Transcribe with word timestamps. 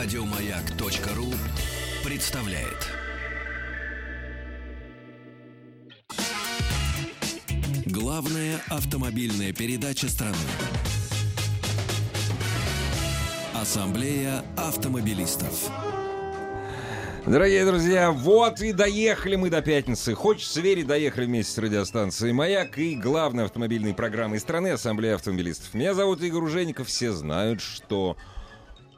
Радиомаяк.ру 0.00 1.26
представляет. 2.08 2.86
Главная 7.84 8.60
автомобильная 8.68 9.52
передача 9.52 10.08
страны. 10.08 10.36
Ассамблея 13.60 14.44
автомобилистов. 14.56 15.68
Дорогие 17.26 17.66
друзья, 17.66 18.12
вот 18.12 18.60
и 18.60 18.72
доехали 18.72 19.34
мы 19.34 19.50
до 19.50 19.62
пятницы. 19.62 20.14
Хочется 20.14 20.60
верить, 20.60 20.86
доехали 20.86 21.26
вместе 21.26 21.52
с 21.52 21.58
радиостанцией 21.58 22.32
«Маяк» 22.32 22.78
и 22.78 22.94
главной 22.94 23.46
автомобильной 23.46 23.94
программой 23.94 24.38
страны 24.38 24.68
Ассамблея 24.68 25.16
автомобилистов. 25.16 25.74
Меня 25.74 25.92
зовут 25.92 26.22
Игорь 26.22 26.44
Ужеников. 26.44 26.86
Все 26.86 27.10
знают, 27.10 27.60
что 27.60 28.16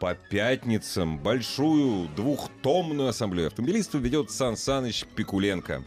по 0.00 0.14
пятницам 0.14 1.18
большую 1.18 2.08
двухтомную 2.16 3.10
ассамблею 3.10 3.48
автомобилистов 3.48 4.00
ведет 4.00 4.30
Сан 4.30 4.56
Саныч 4.56 5.04
Пикуленко. 5.14 5.84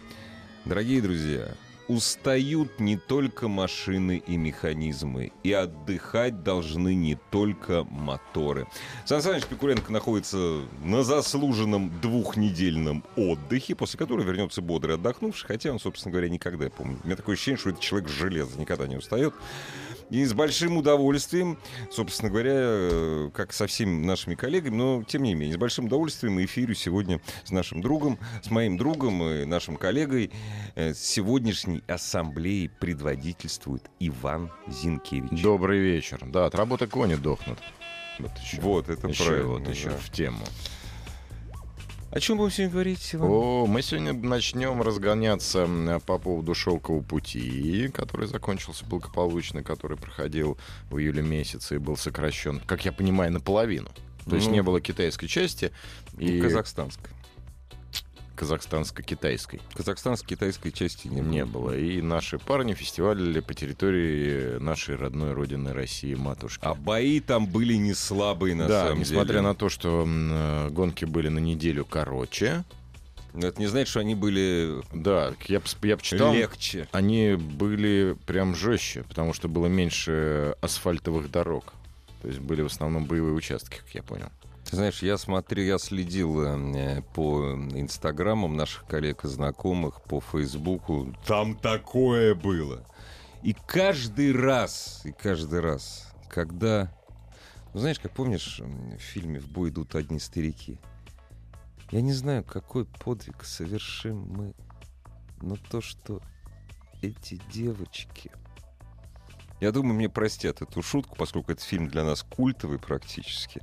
Дорогие 0.65 1.01
друзья, 1.01 1.49
устают 1.87 2.79
не 2.79 2.97
только 2.97 3.47
машины 3.47 4.23
и 4.25 4.37
механизмы, 4.37 5.31
и 5.43 5.51
отдыхать 5.51 6.43
должны 6.43 6.95
не 6.95 7.15
только 7.31 7.83
моторы. 7.85 8.67
Сан 9.05 9.21
Саныч 9.21 9.45
Пикуленко 9.45 9.91
находится 9.91 10.61
на 10.83 11.03
заслуженном 11.03 11.91
двухнедельном 12.01 13.03
отдыхе, 13.15 13.75
после 13.75 13.99
которого 13.99 14.23
вернется 14.23 14.61
бодрый 14.61 14.95
отдохнувший, 14.95 15.47
хотя 15.47 15.71
он, 15.71 15.79
собственно 15.79 16.11
говоря, 16.11 16.29
никогда, 16.29 16.65
я 16.65 16.69
помню. 16.69 16.97
У 17.03 17.07
меня 17.07 17.15
такое 17.15 17.35
ощущение, 17.35 17.57
что 17.57 17.69
это 17.69 17.81
человек 17.81 18.09
железа, 18.09 18.59
никогда 18.59 18.87
не 18.87 18.97
устает. 18.97 19.33
И 20.09 20.23
с 20.25 20.33
большим 20.33 20.77
удовольствием, 20.77 21.57
собственно 21.89 22.29
говоря, 22.29 22.53
э, 22.53 23.29
как 23.33 23.51
со 23.51 23.65
всеми 23.67 24.05
нашими 24.05 24.35
коллегами, 24.35 24.75
но 24.75 25.03
тем 25.03 25.23
не 25.23 25.33
менее, 25.33 25.55
с 25.55 25.57
большим 25.57 25.85
удовольствием 25.85 26.35
мы 26.35 26.45
эфирю 26.45 26.75
сегодня 26.75 27.19
с 27.43 27.51
нашим 27.51 27.81
другом, 27.81 28.19
с 28.43 28.51
моим 28.51 28.77
другом 28.77 29.23
и 29.23 29.45
нашим 29.45 29.75
коллегой. 29.75 30.31
Э, 30.75 30.93
Сегодняшней 31.73 31.83
ассамблеи 31.93 32.67
предводительствует 32.79 33.83
Иван 33.99 34.51
Зинкевич. 34.67 35.41
Добрый 35.41 35.79
вечер. 35.79 36.19
Да, 36.25 36.45
от 36.45 36.55
работы 36.55 36.87
кони 36.87 37.15
дохнут. 37.15 37.57
Вот, 38.19 38.31
еще. 38.37 38.61
Вот, 38.61 38.89
это 38.89 39.07
Еще 39.07 39.23
правильно. 39.23 39.47
вот 39.47 39.67
еще 39.67 39.89
да. 39.89 39.97
в 39.97 40.09
тему. 40.11 40.43
О 42.11 42.19
чем 42.19 42.37
будем 42.37 42.51
сегодня 42.51 42.71
говорить, 42.73 43.09
Иван? 43.15 43.27
О, 43.31 43.65
мы 43.65 43.81
сегодня 43.81 44.13
начнем 44.13 44.83
разгоняться 44.83 45.67
по 46.05 46.19
поводу 46.19 46.53
шелкового 46.53 47.01
пути, 47.01 47.87
который 47.91 48.27
закончился 48.27 48.85
благополучно, 48.85 49.63
который 49.63 49.97
проходил 49.97 50.59
в 50.91 50.99
июле 50.99 51.23
месяце 51.23 51.75
и 51.75 51.77
был 51.79 51.97
сокращен, 51.97 52.59
как 52.67 52.85
я 52.85 52.91
понимаю, 52.91 53.31
наполовину. 53.31 53.89
То 54.29 54.35
есть 54.35 54.47
Ну, 54.47 54.53
не 54.53 54.61
было 54.61 54.79
китайской 54.79 55.25
части 55.27 55.71
и 56.19 56.39
Казахстанской. 56.39 57.09
Казахстанско-китайской 58.35 59.61
Казахстанской 59.73 60.29
китайской 60.35 60.71
части 60.71 61.07
не 61.07 61.21
было. 61.21 61.31
не 61.31 61.45
было. 61.45 61.77
И 61.77 62.01
наши 62.01 62.39
парни 62.39 62.73
фестивалили 62.73 63.39
по 63.39 63.53
территории 63.53 64.57
нашей 64.59 64.95
родной 64.95 65.33
родины 65.33 65.73
России, 65.73 66.15
матушки. 66.15 66.63
А 66.63 66.73
бои 66.73 67.19
там 67.19 67.45
были 67.45 67.75
не 67.75 67.93
слабые, 67.93 68.55
на 68.55 68.67
да, 68.67 68.85
самом 68.87 68.99
несмотря 68.99 69.33
деле. 69.33 69.41
на 69.41 69.55
то, 69.55 69.69
что 69.69 70.05
э, 70.07 70.69
гонки 70.71 71.05
были 71.05 71.27
на 71.29 71.39
неделю 71.39 71.85
короче, 71.85 72.63
Но 73.33 73.47
это 73.47 73.59
не 73.59 73.67
значит, 73.67 73.87
что 73.89 73.99
они 73.99 74.15
были 74.15 74.81
да, 74.93 75.33
я, 75.47 75.61
я 75.83 75.97
почитал, 75.97 76.33
легче. 76.33 76.87
они 76.91 77.35
были 77.35 78.15
прям 78.25 78.55
жестче, 78.55 79.03
потому 79.03 79.33
что 79.33 79.47
было 79.47 79.67
меньше 79.67 80.55
асфальтовых 80.61 81.31
дорог. 81.31 81.73
То 82.21 82.27
есть 82.27 82.39
были 82.39 82.61
в 82.61 82.67
основном 82.67 83.05
боевые 83.05 83.33
участки, 83.33 83.77
как 83.77 83.89
я 83.93 84.01
понял. 84.03 84.29
Ты 84.73 84.77
знаешь, 84.77 85.03
я 85.03 85.19
смотрел, 85.19 85.63
я 85.67 85.77
следил 85.77 86.41
э, 86.41 87.03
по 87.13 87.53
инстаграмам 87.75 88.57
наших 88.57 88.87
коллег 88.87 89.23
и 89.23 89.27
знакомых, 89.27 90.01
по 90.01 90.19
фейсбуку. 90.19 91.15
Там 91.27 91.55
такое 91.55 92.33
было. 92.33 92.83
И 93.43 93.53
каждый 93.53 94.31
раз, 94.35 95.01
и 95.03 95.11
каждый 95.11 95.59
раз, 95.59 96.11
когда... 96.27 96.91
Ну, 97.75 97.81
знаешь, 97.81 97.99
как 97.99 98.13
помнишь, 98.13 98.61
в 98.61 98.97
фильме 98.97 99.39
«В 99.39 99.47
бой 99.47 99.69
идут 99.69 99.93
одни 99.93 100.17
старики»? 100.17 100.79
Я 101.91 102.01
не 102.01 102.13
знаю, 102.13 102.43
какой 102.43 102.85
подвиг 102.85 103.43
совершим 103.43 104.25
мы, 104.27 104.55
но 105.39 105.55
то, 105.69 105.81
что 105.81 106.19
эти 107.03 107.39
девочки... 107.51 108.31
Я 109.61 109.71
думаю, 109.71 109.93
мне 109.93 110.09
простят 110.09 110.63
эту 110.63 110.81
шутку, 110.81 111.15
поскольку 111.15 111.51
этот 111.51 111.63
фильм 111.63 111.87
для 111.87 112.03
нас 112.03 112.23
культовый 112.23 112.79
практически. 112.79 113.61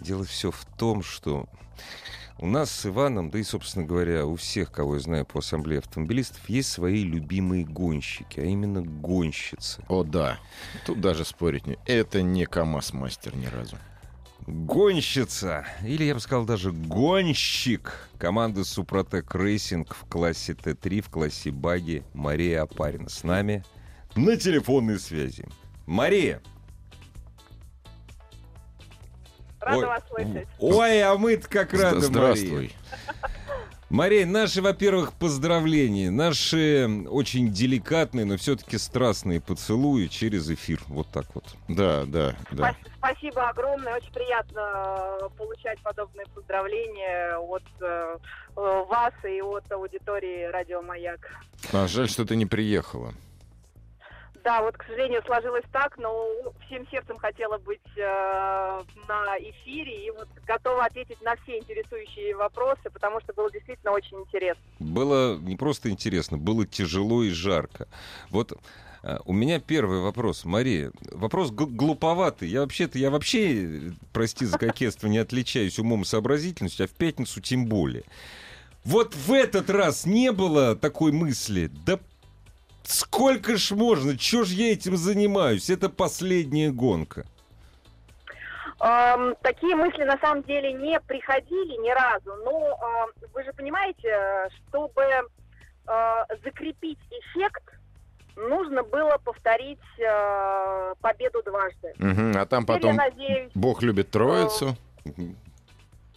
Дело 0.00 0.24
все 0.24 0.50
в 0.50 0.64
том, 0.76 1.02
что 1.02 1.46
у 2.38 2.46
нас 2.46 2.70
с 2.70 2.86
Иваном, 2.86 3.30
да 3.30 3.38
и, 3.38 3.42
собственно 3.42 3.84
говоря, 3.84 4.24
у 4.24 4.36
всех, 4.36 4.72
кого 4.72 4.94
я 4.94 5.00
знаю 5.00 5.26
по 5.26 5.40
ассамблее 5.40 5.80
автомобилистов, 5.80 6.48
есть 6.48 6.72
свои 6.72 7.04
любимые 7.04 7.64
гонщики, 7.64 8.40
а 8.40 8.44
именно 8.44 8.80
гонщицы. 8.80 9.84
О, 9.88 10.04
да. 10.04 10.38
Тут 10.86 11.02
даже 11.02 11.26
спорить 11.26 11.66
не... 11.66 11.78
Это 11.84 12.22
не 12.22 12.46
КАМАЗ-мастер 12.46 13.36
ни 13.36 13.44
разу. 13.44 13.76
Гонщица, 14.46 15.66
или 15.84 16.04
я 16.04 16.14
бы 16.14 16.20
сказал 16.20 16.46
даже 16.46 16.72
гонщик 16.72 18.08
команды 18.18 18.64
Супротек 18.64 19.34
Racing 19.34 19.94
в 19.94 20.08
классе 20.08 20.54
Т3, 20.54 21.02
в 21.02 21.10
классе 21.10 21.50
багги 21.50 22.04
Мария 22.14 22.62
Опарина 22.62 23.10
с 23.10 23.22
нами 23.22 23.64
на 24.16 24.38
телефонной 24.38 24.98
связи. 24.98 25.46
Мария! 25.86 26.40
Рада 29.70 29.78
Ой, 29.78 29.86
вас 29.86 30.02
слышать. 30.08 30.48
Ой, 30.58 31.02
а 31.02 31.16
мы-то 31.16 31.48
как 31.48 31.72
рады, 31.72 31.96
Мария. 31.96 32.00
Здравствуй. 32.00 32.72
Мария, 33.90 34.24
наши, 34.24 34.62
во-первых, 34.62 35.12
поздравления, 35.14 36.10
наши 36.12 36.88
очень 37.08 37.50
деликатные, 37.52 38.24
но 38.24 38.36
все-таки 38.36 38.78
страстные 38.78 39.40
поцелуи 39.40 40.06
через 40.06 40.48
эфир. 40.48 40.80
Вот 40.86 41.08
так 41.08 41.26
вот. 41.34 41.44
Да, 41.66 42.04
да, 42.06 42.36
да. 42.52 42.72
Спас- 42.72 42.90
Спасибо 42.98 43.48
огромное. 43.48 43.96
Очень 43.96 44.12
приятно 44.12 44.60
э, 45.22 45.28
получать 45.36 45.80
подобные 45.80 46.26
поздравления 46.32 47.36
от 47.38 47.64
э, 47.80 48.16
э, 48.56 48.84
вас 48.88 49.12
и 49.24 49.40
от 49.42 49.70
аудитории 49.72 50.44
Радио 50.52 50.82
Маяк. 50.82 51.28
А, 51.72 51.88
жаль, 51.88 52.08
что 52.08 52.24
ты 52.24 52.36
не 52.36 52.46
приехала. 52.46 53.12
Да, 54.44 54.62
вот, 54.62 54.76
к 54.76 54.84
сожалению, 54.84 55.22
сложилось 55.26 55.64
так, 55.72 55.98
но 55.98 56.30
всем 56.66 56.86
сердцем 56.88 57.18
хотела 57.18 57.58
быть 57.58 57.80
э, 57.96 58.82
на 59.08 59.38
эфире 59.38 60.06
и 60.06 60.10
вот 60.10 60.28
готова 60.46 60.86
ответить 60.86 61.20
на 61.22 61.36
все 61.36 61.58
интересующие 61.58 62.34
вопросы, 62.34 62.90
потому 62.92 63.20
что 63.20 63.34
было 63.34 63.50
действительно 63.50 63.92
очень 63.92 64.18
интересно. 64.20 64.62
Было 64.78 65.36
не 65.36 65.56
просто 65.56 65.90
интересно, 65.90 66.38
было 66.38 66.66
тяжело 66.66 67.22
и 67.22 67.30
жарко. 67.30 67.86
Вот 68.30 68.52
э, 69.02 69.18
у 69.26 69.32
меня 69.34 69.60
первый 69.60 70.00
вопрос, 70.00 70.44
Мария. 70.44 70.90
Вопрос 71.12 71.50
глуповатый. 71.50 72.48
Я 72.48 72.60
вообще-то, 72.60 72.98
я 72.98 73.10
вообще, 73.10 73.92
прости 74.12 74.46
за 74.46 74.58
кокетство, 74.58 75.06
не 75.06 75.18
отличаюсь 75.18 75.78
умом 75.78 76.02
и 76.02 76.06
сообразительностью, 76.06 76.84
а 76.84 76.88
в 76.88 76.92
пятницу 76.92 77.42
тем 77.42 77.66
более. 77.66 78.04
Вот 78.84 79.14
в 79.14 79.32
этот 79.32 79.68
раз 79.68 80.06
не 80.06 80.32
было 80.32 80.74
такой 80.74 81.12
мысли, 81.12 81.70
да 81.84 82.00
сколько 82.90 83.56
ж 83.56 83.70
можно, 83.72 84.16
чё 84.16 84.44
ж 84.44 84.48
я 84.50 84.72
этим 84.72 84.96
занимаюсь, 84.96 85.70
это 85.70 85.88
последняя 85.88 86.70
гонка. 86.70 87.24
Эм, 88.80 89.36
такие 89.42 89.76
мысли 89.76 90.04
на 90.04 90.18
самом 90.18 90.42
деле 90.44 90.72
не 90.72 90.98
приходили 91.00 91.76
ни 91.82 91.90
разу, 91.90 92.34
но 92.44 92.78
э, 93.20 93.26
вы 93.34 93.44
же 93.44 93.52
понимаете, 93.52 94.08
э, 94.08 94.48
чтобы 94.68 95.02
э, 95.02 96.24
закрепить 96.44 96.98
эффект, 97.10 97.62
нужно 98.36 98.82
было 98.82 99.18
повторить 99.22 99.78
э, 99.98 100.94
победу 101.02 101.42
дважды. 101.42 101.92
Мгм, 101.98 102.32
А 102.38 102.46
там 102.46 102.62
Теперь 102.64 102.76
потом 102.76 102.90
я 102.96 103.10
надеюсь, 103.10 103.50
Бог 103.54 103.82
любит 103.82 104.10
троицу. 104.10 104.76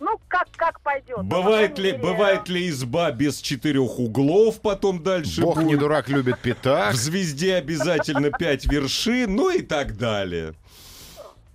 Ну 0.04 0.20
как 0.28 0.48
как 0.56 0.80
пойдет. 0.82 1.18
Но, 1.18 1.24
Бывает 1.24 1.80
ли, 1.80 1.94
бывает 1.94 2.50
ли 2.50 2.70
изба 2.70 3.12
без 3.12 3.40
четырех 3.40 4.00
углов, 4.00 4.62
потом 4.62 5.02
дальше 5.02 5.42
Бог 5.42 5.56
будет? 5.56 5.68
не 5.68 5.76
дурак 5.76 6.10
любит 6.10 6.40
пятак. 6.40 6.94
В 6.94 6.98
звезде 6.98 7.56
обязательно 7.56 8.30
пять 8.32 8.66
вершин, 8.66 9.36
ну 9.36 9.50
и 9.50 9.62
так 9.62 9.98
далее. 9.98 10.54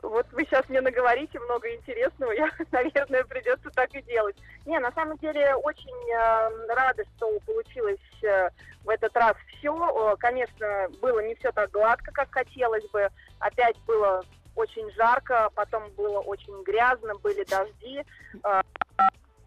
Вот 0.03 0.27
вы 0.33 0.45
сейчас 0.45 0.67
мне 0.69 0.81
наговорите 0.81 1.39
много 1.41 1.69
интересного, 1.75 2.33
я, 2.33 2.50
наверное, 2.73 3.25
придется 3.25 3.69
так 3.71 3.95
и 3.95 4.03
делать. 4.03 4.37
Не, 4.65 4.79
на 4.79 4.93
самом 4.93 5.19
деле 5.19 5.55
очень 5.56 5.91
э, 6.12 6.75
рада, 6.75 7.03
что 7.17 7.39
получилось 7.41 7.99
э, 8.23 8.49
в 8.85 8.89
этот 8.89 9.15
раз 9.17 9.37
все. 9.59 10.17
Конечно, 10.19 10.89
было 11.03 11.21
не 11.27 11.35
все 11.35 11.53
так 11.53 11.71
гладко, 11.71 12.11
как 12.12 12.33
хотелось 12.33 12.89
бы. 12.91 13.09
Опять 13.41 13.77
было 13.87 14.25
очень 14.58 14.90
жарко, 14.93 15.50
потом 15.55 15.84
было 15.96 16.19
очень 16.20 16.62
грязно, 16.64 17.14
были 17.16 17.44
дожди. 17.44 18.05
Э, 18.44 18.60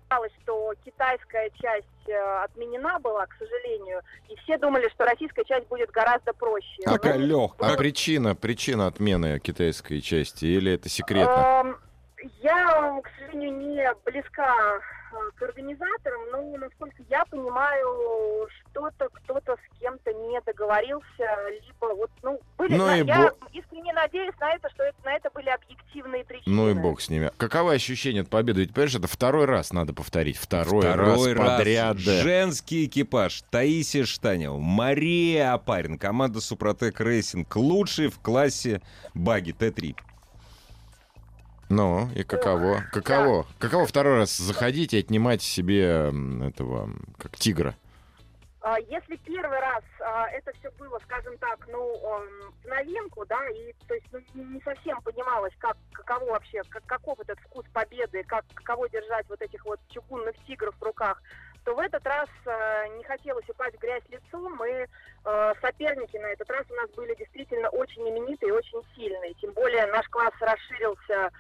Оказалось, 0.10 0.34
что 0.44 0.74
китайская 0.84 1.50
часть 1.62 1.88
э, 2.10 2.44
отменена 2.44 3.00
была, 3.00 3.26
к 3.28 3.34
сожалению, 3.40 4.02
и 4.28 4.36
все 4.44 4.58
думали, 4.58 4.90
что 4.90 5.06
российская 5.06 5.46
часть 5.46 5.68
будет 5.70 5.90
гораздо 5.92 6.34
проще. 6.34 6.82
Такая 6.84 7.18
Ну, 7.18 7.24
А 7.24 7.28
легкая. 7.28 7.78
причина, 7.78 8.36
причина 8.36 8.88
отмены 8.88 9.40
китайской 9.40 10.02
части 10.02 10.44
или 10.44 10.74
это 10.74 10.90
секретно? 10.90 11.78
Я 12.42 13.00
к 13.04 13.10
сожалению, 13.20 13.58
не 13.58 13.88
близка 14.06 14.56
э, 15.12 15.16
к 15.36 15.42
организаторам, 15.42 16.22
но, 16.32 16.58
насколько 16.58 17.02
я 17.10 17.26
понимаю, 17.26 18.48
что-то 18.70 19.10
кто-то 19.12 19.56
с 19.56 19.80
кем-то 19.80 20.14
не 20.14 20.40
договорился, 20.42 21.06
либо 21.50 21.94
вот, 21.96 22.12
ну, 22.24 22.40
были, 22.58 22.76
Ну 22.78 22.86
на- 22.86 22.98
и 23.00 23.06
я 23.06 23.18
бо- 23.32 23.36
искренне 23.54 23.92
надеюсь 23.94 24.36
на 24.40 24.52
это, 24.54 24.70
что 24.70 24.84
это, 24.84 24.98
на 25.04 25.14
это 25.16 25.30
были 25.32 25.50
объективные 25.50 26.24
причины. 26.24 26.56
Ну 26.56 26.70
и 26.70 26.74
бог 26.74 27.02
с 27.02 27.10
ними. 27.10 27.32
Каковы 27.38 27.74
ощущения 27.74 28.22
от 28.22 28.30
победы? 28.30 28.62
Ведь, 28.62 28.74
понимаешь, 28.74 28.96
это 28.96 29.08
второй 29.08 29.46
раз 29.46 29.74
надо 29.74 29.94
повторить. 29.94 30.38
Второй, 30.38 30.82
Второй 30.82 31.34
раз 31.34 31.58
подряд. 31.58 31.98
да. 32.06 32.22
Женский 32.22 32.86
экипаж. 32.86 33.42
Таисия 33.50 34.06
Штанева, 34.06 34.58
Мария 34.60 35.54
Опарина, 35.54 35.98
команда 35.98 36.40
Супротек 36.40 37.02
Racing. 37.02 37.56
Лучший 37.56 38.08
в 38.10 38.20
классе 38.20 38.82
багги 39.14 39.52
Т3. 39.58 39.96
Ну, 41.72 42.10
и 42.14 42.24
каково? 42.24 42.84
Каково? 42.92 43.48
Каково 43.58 43.86
второй 43.86 44.18
раз 44.18 44.36
заходить 44.36 44.94
и 44.94 45.00
отнимать 45.00 45.42
себе 45.42 46.12
этого, 46.46 46.90
как 47.18 47.38
тигра? 47.38 47.76
А, 48.60 48.78
Если 48.78 49.16
первый 49.16 49.58
раз 49.58 49.82
а, 50.02 50.28
это 50.32 50.52
все 50.60 50.70
было, 50.78 51.00
скажем 51.06 51.38
так, 51.38 51.66
ну, 51.70 51.82
в 52.62 52.68
новинку, 52.68 53.26
да, 53.26 53.48
и 53.50 53.74
то 53.88 53.96
есть 53.96 54.06
ну, 54.12 54.20
не 54.44 54.62
совсем 54.62 55.02
понималось, 55.02 55.54
как, 55.60 55.78
каково 55.94 56.32
вообще, 56.32 56.62
как, 56.70 56.86
каков 56.86 57.20
этот 57.22 57.40
вкус 57.40 57.66
победы, 57.72 58.22
как, 58.24 58.44
каково 58.54 58.90
держать 58.90 59.28
вот 59.30 59.42
этих 59.42 59.64
вот 59.64 59.80
чугунных 59.90 60.36
тигров 60.46 60.76
в 60.78 60.84
руках, 60.84 61.22
то 61.64 61.74
в 61.74 61.80
этот 61.80 62.06
раз 62.06 62.30
э, 62.46 62.88
не 62.98 63.04
хотелось 63.04 63.48
упасть 63.48 63.78
в 63.78 63.80
грязь 63.80 64.04
лицом, 64.10 64.64
и 64.66 64.86
э, 65.26 65.54
соперники 65.62 66.18
на 66.18 66.28
этот 66.28 66.50
раз 66.50 66.66
у 66.70 66.74
нас 66.74 66.90
были 66.92 67.16
действительно 67.16 67.70
очень 67.70 68.08
именитые 68.10 68.50
и 68.50 68.54
очень 68.54 68.82
сильные. 68.96 69.34
Тем 69.36 69.54
более 69.54 69.86
наш 69.88 70.08
класс 70.10 70.34
расширился 70.40 71.32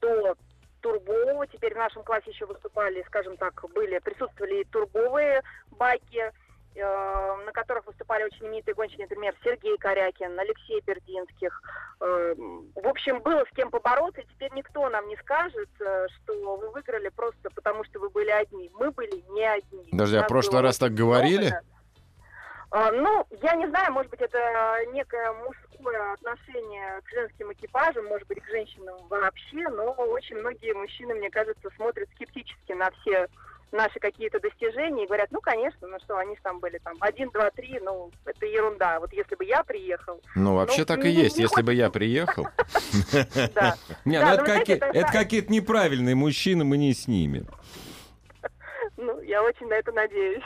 до 0.00 0.36
турбо. 0.84 1.46
Теперь 1.46 1.74
в 1.74 1.78
нашем 1.78 2.04
классе 2.04 2.30
еще 2.30 2.46
выступали, 2.46 3.02
скажем 3.06 3.36
так, 3.36 3.64
были, 3.74 3.98
присутствовали 3.98 4.60
и 4.60 4.64
турбовые 4.64 5.42
байки, 5.70 6.30
э, 6.74 7.36
на 7.46 7.52
которых 7.52 7.86
выступали 7.86 8.24
очень 8.24 8.46
именитые 8.46 8.74
гонщики, 8.74 9.00
например, 9.00 9.34
Сергей 9.42 9.78
Корякин, 9.78 10.38
Алексей 10.38 10.80
Бердинских. 10.86 11.62
Э, 12.00 12.34
в 12.36 12.86
общем, 12.86 13.20
было 13.22 13.44
с 13.50 13.56
кем 13.56 13.70
побороться, 13.70 14.20
и 14.20 14.26
теперь 14.26 14.52
никто 14.52 14.88
нам 14.90 15.08
не 15.08 15.16
скажет, 15.16 15.70
э, 15.80 16.06
что 16.08 16.56
вы 16.56 16.70
выиграли 16.70 17.08
просто 17.08 17.50
потому, 17.54 17.84
что 17.84 17.98
вы 18.00 18.10
были 18.10 18.30
одни. 18.30 18.70
Мы 18.74 18.90
были 18.90 19.24
не 19.30 19.44
одни. 19.44 19.88
Подожди, 19.90 20.16
а 20.16 20.24
в 20.24 20.28
прошлый 20.28 20.60
раз 20.60 20.78
так 20.78 20.92
говорили? 20.92 21.48
много. 21.48 21.73
А, 22.74 22.90
Ну, 22.90 23.24
я 23.40 23.54
не 23.54 23.68
знаю, 23.68 23.92
может 23.92 24.10
быть, 24.10 24.20
это 24.20 24.36
некое 24.92 25.32
мужское 25.32 26.12
отношение 26.14 27.00
к 27.04 27.08
женским 27.08 27.52
экипажам, 27.52 28.04
может 28.06 28.26
быть, 28.26 28.40
к 28.42 28.48
женщинам 28.50 28.96
вообще, 29.08 29.68
но 29.68 29.92
очень 29.92 30.38
многие 30.38 30.74
мужчины, 30.74 31.14
мне 31.14 31.30
кажется, 31.30 31.68
смотрят 31.76 32.08
скептически 32.16 32.72
на 32.72 32.90
все 32.90 33.28
наши 33.70 34.00
какие-то 34.00 34.40
достижения 34.40 35.04
и 35.04 35.06
говорят, 35.06 35.28
ну, 35.30 35.40
конечно, 35.40 35.86
ну 35.86 35.98
что, 36.00 36.18
они 36.18 36.34
же 36.34 36.42
там 36.42 36.58
были 36.58 36.78
там 36.78 36.96
один, 36.98 37.30
два, 37.30 37.48
три, 37.52 37.78
ну, 37.80 38.10
это 38.24 38.44
ерунда. 38.44 38.98
Вот 38.98 39.12
если 39.12 39.36
бы 39.36 39.44
я 39.44 39.62
приехал, 39.62 40.20
Ну, 40.34 40.56
вообще 40.56 40.80
Ну, 40.80 40.86
так 40.86 40.98
и 41.04 41.08
не- 41.14 41.22
есть. 41.22 41.36
не 41.36 41.42
Если 41.44 41.62
бы 41.62 41.72
я 41.74 41.90
приехал. 41.90 42.48
да. 43.54 43.76
Не, 44.04 44.18
ну 44.18 44.26
ну, 44.36 44.42
это, 44.42 45.12
какие-то 45.12 45.52
неправильные 45.52 46.16
мужчины, 46.16 46.64
мы 46.64 46.76
не 46.76 46.92
с 46.92 47.06
ними. 47.06 47.46
Ну, 48.96 49.20
я 49.20 49.44
очень 49.44 49.68
на 49.68 49.74
это 49.74 49.92
надеюсь. 49.92 50.42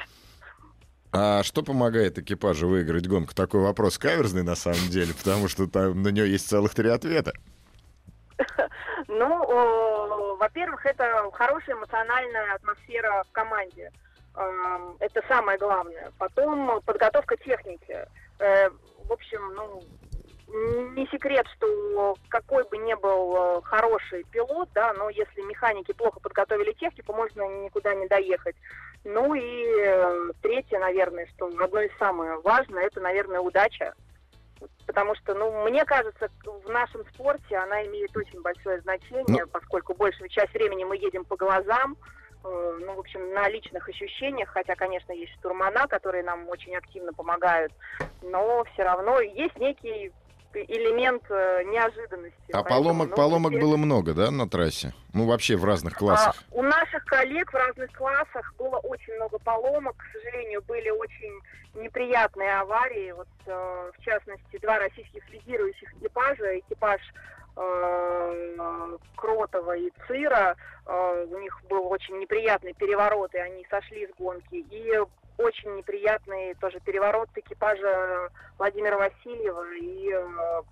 А 1.20 1.42
что 1.42 1.64
помогает 1.64 2.16
экипажу 2.16 2.68
выиграть 2.68 3.08
гонку? 3.08 3.34
Такой 3.34 3.60
вопрос 3.60 3.98
каверзный 3.98 4.44
на 4.44 4.54
самом 4.54 4.88
деле, 4.88 5.12
потому 5.14 5.48
что 5.48 5.66
там 5.66 6.00
на 6.00 6.08
нее 6.08 6.30
есть 6.30 6.48
целых 6.48 6.74
три 6.74 6.88
ответа. 6.88 7.32
Ну, 9.08 10.36
во-первых, 10.36 10.84
это 10.84 11.30
хорошая 11.32 11.76
эмоциональная 11.76 12.54
атмосфера 12.54 13.24
в 13.28 13.32
команде. 13.32 13.90
Эм, 14.36 14.96
Это 15.00 15.22
самое 15.26 15.56
главное. 15.56 16.12
Потом 16.18 16.80
подготовка 16.82 17.36
техники. 17.38 18.06
Э, 18.38 18.68
В 18.68 19.12
общем, 19.12 19.40
ну, 19.54 19.82
не 20.94 21.06
секрет, 21.08 21.46
что 21.56 22.16
какой 22.28 22.64
бы 22.68 22.78
ни 22.78 22.94
был 22.94 23.36
э, 23.36 23.62
хороший 23.62 24.24
пилот, 24.24 24.68
да, 24.74 24.92
но 24.94 25.10
если 25.10 25.42
механики 25.42 25.92
плохо 25.92 26.20
подготовили 26.20 26.72
технику, 26.72 27.12
можно 27.12 27.42
никуда 27.64 27.94
не 27.94 28.06
доехать. 28.08 28.56
Ну 29.10 29.32
и 29.32 29.64
э, 29.80 30.32
третье, 30.42 30.78
наверное, 30.78 31.26
что 31.34 31.46
одно 31.46 31.80
из 31.80 31.96
самых 31.96 32.44
важных, 32.44 32.84
это, 32.84 33.00
наверное, 33.00 33.40
удача. 33.40 33.94
Потому 34.86 35.14
что, 35.14 35.34
ну, 35.34 35.64
мне 35.64 35.86
кажется, 35.86 36.28
в 36.44 36.68
нашем 36.68 37.06
спорте 37.14 37.56
она 37.56 37.86
имеет 37.86 38.14
очень 38.14 38.42
большое 38.42 38.82
значение, 38.82 39.46
поскольку 39.46 39.94
большую 39.94 40.28
часть 40.28 40.52
времени 40.52 40.84
мы 40.84 40.96
едем 40.96 41.24
по 41.24 41.36
глазам, 41.36 41.96
э, 42.44 42.78
ну, 42.84 42.96
в 42.96 42.98
общем, 42.98 43.32
на 43.32 43.48
личных 43.48 43.88
ощущениях, 43.88 44.50
хотя, 44.50 44.74
конечно, 44.74 45.12
есть 45.12 45.32
штурмана, 45.38 45.86
которые 45.88 46.22
нам 46.22 46.46
очень 46.46 46.76
активно 46.76 47.14
помогают, 47.14 47.72
но 48.20 48.62
все 48.74 48.82
равно 48.82 49.20
есть 49.20 49.56
некий 49.56 50.12
элемент 50.54 51.22
э, 51.30 51.62
неожиданности. 51.64 52.52
А 52.52 52.62
поломок, 52.62 53.10
ну, 53.10 53.16
поломок 53.16 53.52
было 53.52 53.76
много, 53.76 54.14
да, 54.14 54.30
на 54.30 54.48
трассе? 54.48 54.92
Ну, 55.14 55.26
вообще 55.26 55.56
в 55.56 55.64
разных 55.64 55.94
классах. 55.94 56.36
а, 56.50 56.54
у 56.54 56.62
наших 56.62 57.04
коллег 57.04 57.52
в 57.52 57.54
разных 57.54 57.92
классах 57.92 58.54
было 58.58 58.78
очень 58.78 59.14
много 59.14 59.38
поломок. 59.38 59.96
К 59.96 60.04
сожалению, 60.12 60.62
были 60.62 60.90
очень 60.90 61.40
неприятные 61.74 62.58
аварии. 62.58 63.12
Вот, 63.12 63.28
э, 63.46 63.92
в 63.96 64.02
частности, 64.02 64.58
два 64.58 64.78
российских 64.78 65.28
лидирующих 65.30 65.92
экипажа. 65.96 66.58
Экипаж 66.58 67.00
э, 67.56 68.96
Кротова 69.16 69.76
и 69.76 69.90
Цира. 70.06 70.56
Э, 70.86 71.26
у 71.30 71.38
них 71.38 71.60
был 71.68 71.86
очень 71.88 72.18
неприятный 72.18 72.74
переворот, 72.74 73.34
и 73.34 73.38
они 73.38 73.66
сошли 73.70 74.06
с 74.06 74.10
гонки. 74.18 74.54
И 74.70 74.98
очень 75.38 75.76
неприятный 75.76 76.54
тоже 76.60 76.80
переворот 76.80 77.28
экипажа 77.34 78.30
Владимира 78.58 78.98
Васильева 78.98 79.64
и 79.76 80.10
э, 80.12 80.62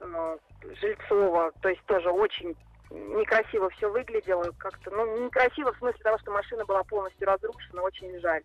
э, 0.00 0.38
Жильцова. 0.80 1.52
То 1.62 1.68
есть 1.68 1.82
тоже 1.86 2.10
очень 2.10 2.54
некрасиво 2.90 3.70
все 3.70 3.90
выглядело. 3.90 4.52
Как-то, 4.58 4.90
ну, 4.90 5.24
некрасиво 5.24 5.72
в 5.72 5.78
смысле 5.78 6.00
того, 6.02 6.18
что 6.18 6.30
машина 6.32 6.64
была 6.64 6.82
полностью 6.84 7.26
разрушена. 7.26 7.82
Очень 7.82 8.18
жаль. 8.20 8.42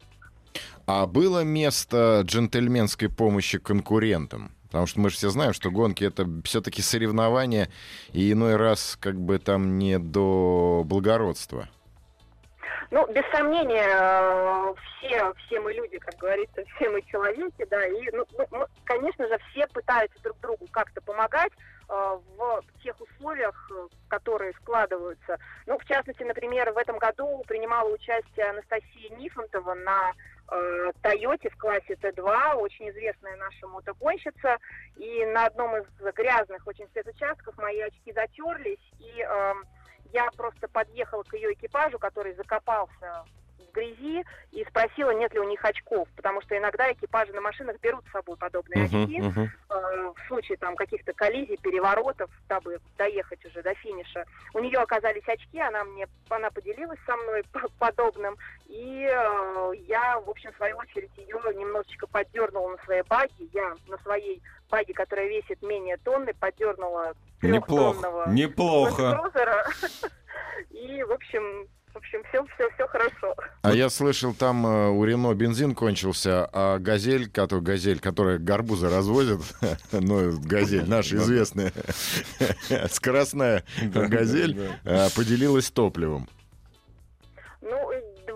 А 0.88 1.06
было 1.08 1.44
место 1.44 2.22
джентльменской 2.24 3.10
помощи 3.10 3.58
конкурентам? 3.58 4.52
Потому 4.68 4.88
что 4.88 5.00
мы 5.00 5.10
же 5.10 5.16
все 5.16 5.30
знаем, 5.30 5.54
что 5.54 5.72
гонки 5.72 6.04
это 6.04 6.28
все-таки 6.44 6.82
соревнования, 6.82 7.70
и 8.12 8.32
иной 8.32 8.56
раз 8.56 8.98
как 9.00 9.16
бы 9.16 9.40
там 9.40 9.78
не 9.78 9.98
до 9.98 10.84
благородства. 10.86 11.70
Ну, 12.96 13.06
без 13.08 13.26
сомнения, 13.30 13.90
э, 13.92 14.74
все, 15.02 15.34
все 15.34 15.60
мы 15.60 15.74
люди, 15.74 15.98
как 15.98 16.16
говорится, 16.16 16.64
все 16.76 16.90
мы 16.90 17.02
человеки, 17.02 17.66
да, 17.70 17.86
и, 17.86 18.10
ну, 18.14 18.26
мы- 18.38 18.48
мы, 18.52 18.68
конечно 18.86 19.28
же, 19.28 19.38
все 19.52 19.68
пытаются 19.68 20.18
друг 20.24 20.40
другу 20.40 20.66
как-то 20.72 21.02
помогать 21.02 21.52
э, 21.90 21.94
в 22.38 22.64
тех 22.82 22.96
условиях, 23.02 23.70
э, 23.70 23.88
которые 24.08 24.54
складываются. 24.62 25.38
Ну, 25.66 25.78
в 25.78 25.84
частности, 25.84 26.24
например, 26.24 26.72
в 26.72 26.78
этом 26.78 26.98
году 26.98 27.44
принимала 27.50 27.90
участие 27.90 28.46
Анастасия 28.46 29.14
Нифонтова 29.18 29.74
на 29.74 30.14
э, 30.54 30.92
Тойоте 31.02 31.50
в 31.50 31.58
классе 31.58 31.96
Т2, 32.02 32.54
очень 32.54 32.90
известная 32.92 33.36
наша 33.36 33.68
мотогонщица, 33.68 34.58
и 34.96 35.26
на 35.26 35.48
одном 35.48 35.76
из 35.76 35.86
грязных 36.14 36.66
очень 36.66 36.88
спецучастков 36.88 37.58
мои 37.58 37.82
очки 37.82 38.14
затерлись, 38.14 38.80
и 39.02 39.20
эм, 39.20 39.66
я 40.16 40.32
просто 40.32 40.70
подъехала 40.70 41.24
к 41.24 41.34
ее 41.34 41.54
экипажу, 41.54 42.00
который 42.00 42.34
закопался 42.36 43.26
грязи, 43.76 44.24
и 44.52 44.64
спросила, 44.66 45.12
нет 45.12 45.34
ли 45.34 45.40
у 45.40 45.44
них 45.44 45.64
очков, 45.64 46.08
потому 46.16 46.42
что 46.42 46.58
иногда 46.58 46.92
экипажи 46.92 47.34
на 47.34 47.42
машинах 47.42 47.80
берут 47.82 48.04
с 48.08 48.12
собой 48.12 48.38
подобные 48.38 48.86
Мгм, 48.86 49.04
очки 49.04 49.22
мгм. 49.22 49.52
э, 49.70 50.12
в 50.16 50.28
случае 50.28 50.58
там 50.58 50.76
каких-то 50.76 51.14
коллизий, 51.14 51.58
переворотов, 51.58 52.30
дабы 52.48 52.80
доехать 52.98 53.44
уже 53.46 53.62
до 53.62 53.74
финиша. 53.76 54.26
У 54.54 54.60
нее 54.60 54.80
оказались 54.80 55.28
очки, 55.28 55.60
она 55.60 55.84
мне, 55.84 56.08
она 56.30 56.50
поделилась 56.52 57.00
со 57.06 57.16
мной 57.18 57.44
подобным, 57.80 58.38
и 58.68 59.08
э, 59.12 59.72
я, 59.88 60.20
в 60.20 60.30
общем, 60.30 60.52
в 60.54 60.58
свою 60.58 60.78
очередь 60.78 61.12
ее 61.18 61.40
немножечко 61.54 62.08
поддернула 62.08 62.72
на 62.72 62.84
своей 62.86 63.04
баге. 63.04 63.32
Я 63.54 63.76
на 63.88 63.98
своей 64.00 64.42
баге, 64.70 64.94
которая 64.94 65.28
весит 65.28 65.62
менее 65.62 65.98
тонны, 65.98 66.34
поддернула 66.34 67.14
Неплохо, 67.42 68.02
трехтонного 68.02 68.30
неплохо. 68.30 69.02
лэнд-крузера. 69.02 69.66
И, 70.72 71.04
в 71.04 71.12
общем, 71.12 71.68
в 71.96 71.98
общем, 71.98 72.22
все, 72.28 72.46
все, 72.56 72.70
все 72.72 72.88
хорошо. 72.88 73.36
А 73.62 73.74
я 73.74 73.90
слышал, 73.90 74.34
там 74.34 74.68
э, 74.68 74.90
у 74.90 75.06
Рено 75.06 75.34
бензин 75.34 75.74
кончился, 75.74 76.50
а 76.52 76.78
газель, 76.78 77.32
который, 77.32 77.62
газель, 77.62 78.02
которая 78.02 78.38
горбузы 78.38 78.90
развозит, 78.90 79.40
ну, 79.94 80.38
газель, 80.42 80.88
наша 80.90 81.16
известная 81.16 81.72
скоростная 82.90 83.64
газель, 83.82 84.74
э, 84.84 85.08
поделилась 85.16 85.72
топливом. 85.72 86.28
Ну, 87.62 87.92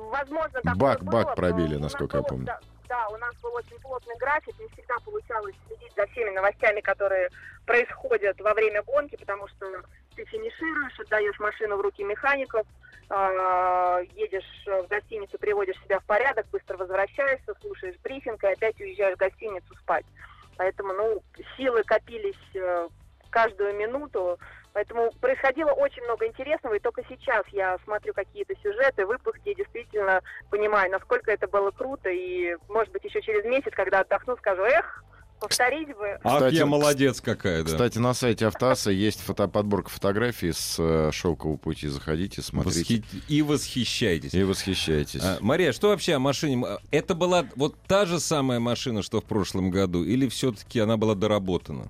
возможно, 0.09 0.61
Бак- 0.63 1.03
было, 1.03 1.11
бак 1.11 1.35
пробили, 1.35 1.75
насколько 1.75 2.17
я 2.17 2.23
помню. 2.23 2.45
Да, 2.45 2.59
да, 2.87 3.09
у 3.09 3.17
нас 3.17 3.35
был 3.43 3.53
очень 3.55 3.77
плотный 3.81 4.15
график, 4.19 4.57
не 4.57 4.69
всегда 4.69 4.95
получалось 5.03 5.55
следить 5.67 5.91
за 5.97 6.05
всеми 6.07 6.29
новостями, 6.29 6.79
которые 6.79 7.29
происходят 7.65 8.39
во 8.39 8.53
время 8.53 8.81
гонки, 8.83 9.17
потому 9.17 9.49
что 9.49 9.65
ты 10.19 10.25
финишируешь, 10.25 10.99
отдаешь 10.99 11.39
машину 11.39 11.77
в 11.77 11.81
руки 11.81 12.03
механиков, 12.03 12.67
а, 13.09 14.01
едешь 14.15 14.43
в 14.65 14.88
гостиницу, 14.88 15.38
приводишь 15.39 15.81
себя 15.81 15.99
в 15.99 16.03
порядок, 16.03 16.45
быстро 16.51 16.75
возвращаешься, 16.75 17.55
слушаешь 17.61 17.95
брифинг 18.03 18.43
и 18.43 18.47
опять 18.47 18.79
уезжаешь 18.81 19.15
в 19.15 19.19
гостиницу 19.19 19.73
спать. 19.75 20.05
Поэтому, 20.57 20.93
ну, 20.93 21.23
силы 21.55 21.83
копились 21.83 22.35
э, 22.53 22.89
каждую 23.29 23.75
минуту. 23.75 24.38
Поэтому 24.73 25.09
происходило 25.21 25.71
очень 25.71 26.03
много 26.03 26.27
интересного, 26.27 26.73
и 26.73 26.79
только 26.79 27.01
сейчас 27.07 27.47
я 27.53 27.77
смотрю 27.85 28.13
какие-то 28.13 28.53
сюжеты, 28.61 29.05
выпуски, 29.05 29.49
и 29.49 29.55
действительно 29.55 30.21
понимаю, 30.51 30.91
насколько 30.91 31.31
это 31.31 31.47
было 31.47 31.71
круто, 31.71 32.09
и, 32.09 32.57
может 32.67 32.91
быть, 32.91 33.05
еще 33.05 33.21
через 33.21 33.45
месяц, 33.45 33.71
когда 33.71 34.01
отдохну, 34.01 34.35
скажу, 34.35 34.63
эх, 34.63 35.03
повторить 35.39 35.88
бы. 35.89 36.19
Ах, 36.24 36.36
Кстати, 36.36 36.55
я 36.55 36.65
молодец 36.65 37.22
какая, 37.22 37.63
да. 37.63 37.65
Кстати, 37.72 37.98
на 37.98 38.13
сайте 38.13 38.48
Автоаса 38.48 38.91
есть 38.91 39.22
фото 39.22 39.48
подборка 39.48 39.89
фотографий 39.89 40.51
с 40.51 40.75
э, 40.79 41.12
шелкового 41.12 41.58
пути. 41.58 41.88
Заходите, 41.88 42.41
смотрите. 42.41 42.79
Восхи- 42.98 43.03
И 43.27 43.41
восхищайтесь. 43.41 44.34
И 44.34 44.43
восхищайтесь. 44.43 45.22
А, 45.24 45.38
Мария, 45.41 45.72
что 45.72 45.89
вообще 45.89 46.13
о 46.15 46.19
машине? 46.19 46.63
Это 46.91 47.15
была 47.15 47.46
вот 47.55 47.75
та 47.88 48.05
же 48.05 48.19
самая 48.19 48.60
машина, 48.60 49.01
что 49.01 49.22
в 49.22 49.25
прошлом 49.25 49.69
году, 49.72 50.03
или 50.03 50.27
все-таки 50.27 50.79
она 50.79 50.98
была 50.98 51.15
доработана? 51.15 51.89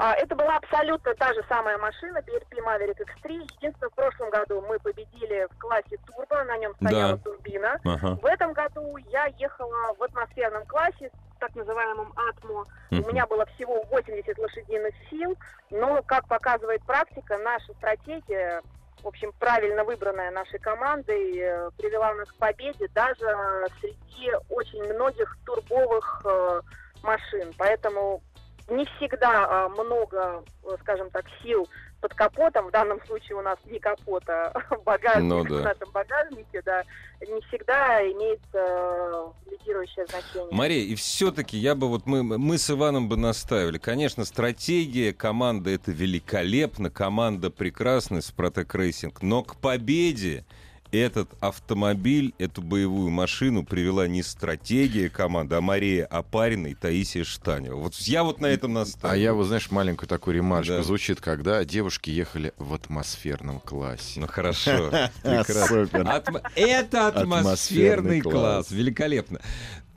А, 0.00 0.14
Это 0.14 0.36
была 0.36 0.56
абсолютно 0.56 1.12
та 1.16 1.34
же 1.34 1.42
самая 1.48 1.76
машина, 1.78 2.18
BRP 2.18 2.58
Maverick 2.64 2.98
X3. 3.00 3.32
Единственное, 3.58 3.90
в 3.90 3.94
прошлом 3.94 4.30
году 4.30 4.60
мы 4.68 4.78
победили 4.78 5.48
в 5.50 5.58
классе 5.58 5.98
турбо, 6.06 6.44
на 6.44 6.56
нем 6.58 6.72
стояла 6.76 7.16
Да. 7.16 7.22
турбина. 7.24 7.80
Ага. 7.84 8.14
В 8.22 8.24
этом 8.24 8.52
году 8.52 8.96
я 9.10 9.26
ехала 9.38 9.94
в 9.98 10.02
атмосферном 10.04 10.64
классе, 10.66 11.10
так 11.40 11.52
называемом 11.56 12.12
Атмо. 12.16 12.64
У 12.92 12.94
Мгм. 12.94 13.08
меня 13.08 13.26
было 13.26 13.44
всего 13.56 13.82
80 13.90 14.38
лошадиных 14.38 14.94
сил, 15.10 15.36
но, 15.70 16.00
как 16.02 16.28
показывает 16.28 16.82
практика, 16.84 17.36
наша 17.38 17.72
стратегия, 17.74 18.62
в 19.02 19.08
общем, 19.08 19.32
правильно 19.40 19.82
выбранная 19.82 20.30
нашей 20.30 20.60
командой, 20.60 21.38
э, 21.38 21.70
привела 21.76 22.14
нас 22.14 22.28
к 22.30 22.36
победе 22.36 22.86
даже 22.94 23.66
среди 23.80 24.30
очень 24.48 24.84
многих 24.94 25.36
турбовых 25.44 26.22
э, 26.24 26.60
машин. 27.02 27.52
Поэтому 27.58 28.22
не 28.68 28.84
всегда 28.96 29.46
а, 29.48 29.68
много, 29.68 30.44
э, 30.64 30.76
скажем 30.80 31.10
так, 31.10 31.24
сил 31.42 31.68
под 32.00 32.14
капотом. 32.14 32.68
В 32.68 32.70
данном 32.70 33.00
случае 33.06 33.36
у 33.36 33.42
нас 33.42 33.58
не 33.66 33.78
капот, 33.78 34.28
а 34.28 34.52
багажник 34.84 35.24
Ну 35.24 35.44
да. 35.44 35.54
в 35.56 35.62
нашем 35.62 35.90
багажнике, 35.92 36.62
да, 36.64 36.84
не 37.20 37.40
всегда 37.48 38.02
имеет 38.12 38.40
э, 38.52 39.26
лидирующее 39.50 40.06
значение. 40.06 40.54
Мария, 40.54 40.84
и 40.84 40.94
все-таки 40.94 41.56
я 41.56 41.74
бы 41.74 41.88
вот 41.88 42.06
мы, 42.06 42.22
мы 42.22 42.58
с 42.58 42.70
Иваном 42.70 43.08
бы 43.08 43.16
настаивали. 43.16 43.78
Конечно, 43.78 44.24
стратегия 44.24 45.12
команды 45.12 45.74
это 45.74 45.90
великолепно, 45.90 46.90
команда 46.90 47.50
прекрасная, 47.50 48.20
Супротек 48.20 48.74
Racing, 48.74 49.22
но 49.22 49.42
к 49.42 49.56
победе 49.56 50.44
этот 50.92 51.28
автомобиль, 51.40 52.34
эту 52.38 52.62
боевую 52.62 53.10
машину 53.10 53.64
привела 53.64 54.06
не 54.06 54.22
стратегия 54.22 55.08
команды, 55.08 55.56
а 55.56 55.60
Мария 55.60 56.06
Опарина 56.06 56.68
и 56.68 56.74
Таисия 56.74 57.24
Штанева. 57.24 57.76
Вот 57.76 57.94
я 57.94 58.24
вот 58.24 58.40
на 58.40 58.46
этом 58.46 58.72
настаиваю. 58.72 59.12
А 59.12 59.16
я, 59.16 59.34
вот 59.34 59.46
знаешь, 59.46 59.70
маленькую 59.70 60.08
такую 60.08 60.36
ремарочку. 60.36 60.74
Да. 60.74 60.82
Звучит, 60.82 61.20
когда 61.20 61.64
девушки 61.64 62.10
ехали 62.10 62.52
в 62.58 62.74
атмосферном 62.74 63.60
классе. 63.60 64.20
Ну 64.20 64.26
хорошо, 64.26 64.90
прекрасно. 65.22 66.42
Это 66.54 67.08
атмосферный 67.08 68.20
класс. 68.20 68.70
Великолепно. 68.70 69.40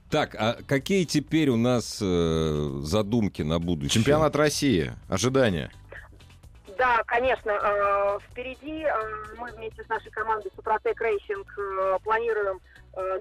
Так, 0.10 0.36
а 0.38 0.58
какие 0.68 1.06
теперь 1.06 1.50
у 1.50 1.56
нас 1.56 2.00
э, 2.02 2.82
задумки 2.84 3.44
на 3.44 3.60
будущее? 3.60 3.92
Чемпионат 3.92 4.36
России. 4.36 4.92
Ожидания. 5.08 5.72
Да, 6.82 7.04
конечно. 7.06 7.52
э, 7.52 8.20
Впереди 8.28 8.82
э, 8.82 8.92
мы 9.38 9.52
вместе 9.52 9.84
с 9.84 9.88
нашей 9.88 10.10
командой 10.10 10.52
Супротек 10.56 11.00
Racing 11.00 11.48
э, 11.56 12.00
планируем 12.04 12.60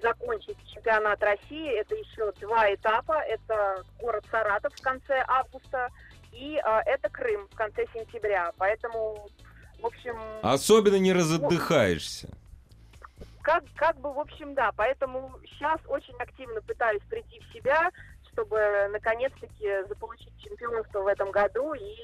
закончить 0.02 0.57
чемпионат 0.73 1.23
России. 1.23 1.79
Это 1.79 1.95
еще 1.95 2.33
два 2.40 2.75
этапа. 2.75 3.21
Это 3.21 3.85
город 4.00 4.25
Саратов 4.31 4.75
в 4.75 4.81
конце 4.83 5.23
августа 5.29 5.90
и 6.33 6.61
это 6.87 7.09
Крым 7.11 7.47
в 7.52 7.55
конце 7.55 7.85
сентября. 7.95 8.50
Поэтому, 8.57 9.29
в 9.79 9.87
общем, 9.87 10.19
Особенно 10.43 10.97
не 10.97 11.12
разотдыхаешься. 11.12 12.29
как, 13.43 13.62
как 13.76 13.97
бы, 14.00 14.12
в 14.12 14.19
общем, 14.19 14.55
да. 14.55 14.73
Поэтому 14.75 15.38
сейчас 15.45 15.79
очень 15.87 16.17
активно 16.19 16.61
пытаюсь 16.62 17.02
прийти 17.09 17.38
в 17.38 17.52
себя, 17.52 17.90
чтобы 18.33 18.88
наконец-таки 18.90 19.85
заполучить 19.88 20.37
чемпионство 20.43 21.02
в 21.02 21.07
этом 21.07 21.31
году 21.31 21.75
и 21.75 21.95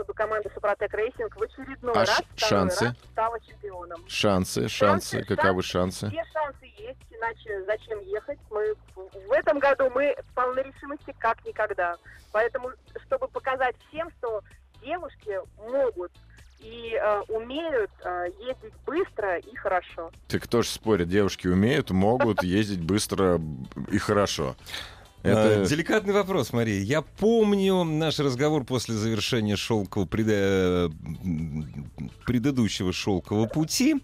чтобы 0.00 0.14
команда 0.14 0.50
Супротек 0.54 0.94
Racing 0.94 1.36
в 1.36 1.42
очередной 1.42 1.92
А 1.92 1.98
раз, 2.06 2.22
шансы? 2.36 2.84
раз 2.86 2.94
стала 3.12 3.38
чемпионом. 3.40 4.02
Шансы, 4.08 4.68
шансы. 4.68 5.18
Шансы, 5.18 5.24
Каковы 5.36 5.62
шансы? 5.62 6.08
Все 6.08 6.24
шансы 6.32 6.64
есть, 6.78 6.98
иначе 7.10 7.64
зачем 7.66 8.00
ехать? 8.00 8.38
Мы 8.50 8.74
в- 8.94 9.32
этом 9.32 9.58
году 9.58 9.90
мы 9.94 10.16
полны 10.34 10.60
решимости 10.60 11.14
как 11.18 11.44
никогда. 11.44 11.96
Поэтому, 12.32 12.70
чтобы 13.06 13.28
показать 13.28 13.76
всем, 13.88 14.10
что 14.18 14.40
девушки 14.82 15.38
могут 15.58 16.12
и 16.60 16.94
э, 16.94 17.20
умеют 17.28 17.90
э, 18.02 18.26
ездить 18.40 18.74
быстро 18.86 19.36
и 19.38 19.54
хорошо. 19.56 20.10
Ты 20.28 20.38
кто 20.40 20.62
ж 20.62 20.68
спорит? 20.68 21.08
Девушки 21.08 21.46
умеют, 21.46 21.90
могут 21.90 22.42
ездить 22.42 22.80
быстро 22.82 23.38
и 23.90 23.98
хорошо. 23.98 24.56
Это... 25.22 25.62
А, 25.62 25.66
Деликатный 25.66 26.14
вопрос, 26.14 26.52
Мария. 26.52 26.80
Я 26.80 27.02
помню 27.02 27.84
наш 27.84 28.18
разговор 28.18 28.64
после 28.64 28.94
завершения 28.94 29.56
шелкового 29.56 30.08
м, 30.16 31.90
предыдущего 32.24 32.92
шелкового 32.92 33.46
пути. 33.46 33.96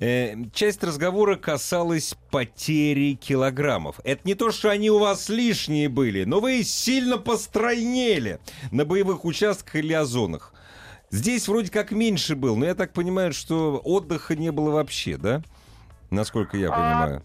Э, 0.00 0.34
часть 0.52 0.82
разговора 0.82 1.36
касалась 1.36 2.16
потери 2.30 3.14
килограммов. 3.14 4.00
Это 4.04 4.22
не 4.24 4.34
то, 4.34 4.50
что 4.50 4.70
они 4.70 4.90
у 4.90 4.98
вас 4.98 5.28
лишние 5.28 5.88
были, 5.88 6.24
но 6.24 6.40
вы 6.40 6.64
сильно 6.64 7.16
постройнели 7.16 8.40
на 8.72 8.84
боевых 8.84 9.24
участках 9.24 9.76
или 9.76 9.92
озонах. 9.92 10.52
Здесь 11.12 11.48
вроде 11.48 11.70
как 11.70 11.90
меньше 11.90 12.36
был, 12.36 12.56
но 12.56 12.66
я 12.66 12.74
так 12.74 12.92
понимаю, 12.92 13.32
что 13.32 13.80
отдыха 13.84 14.36
не 14.36 14.50
было 14.52 14.70
вообще, 14.70 15.16
да? 15.16 15.42
Насколько 16.10 16.56
я 16.56 16.68
А, 16.68 16.72
понимаю. 16.72 17.22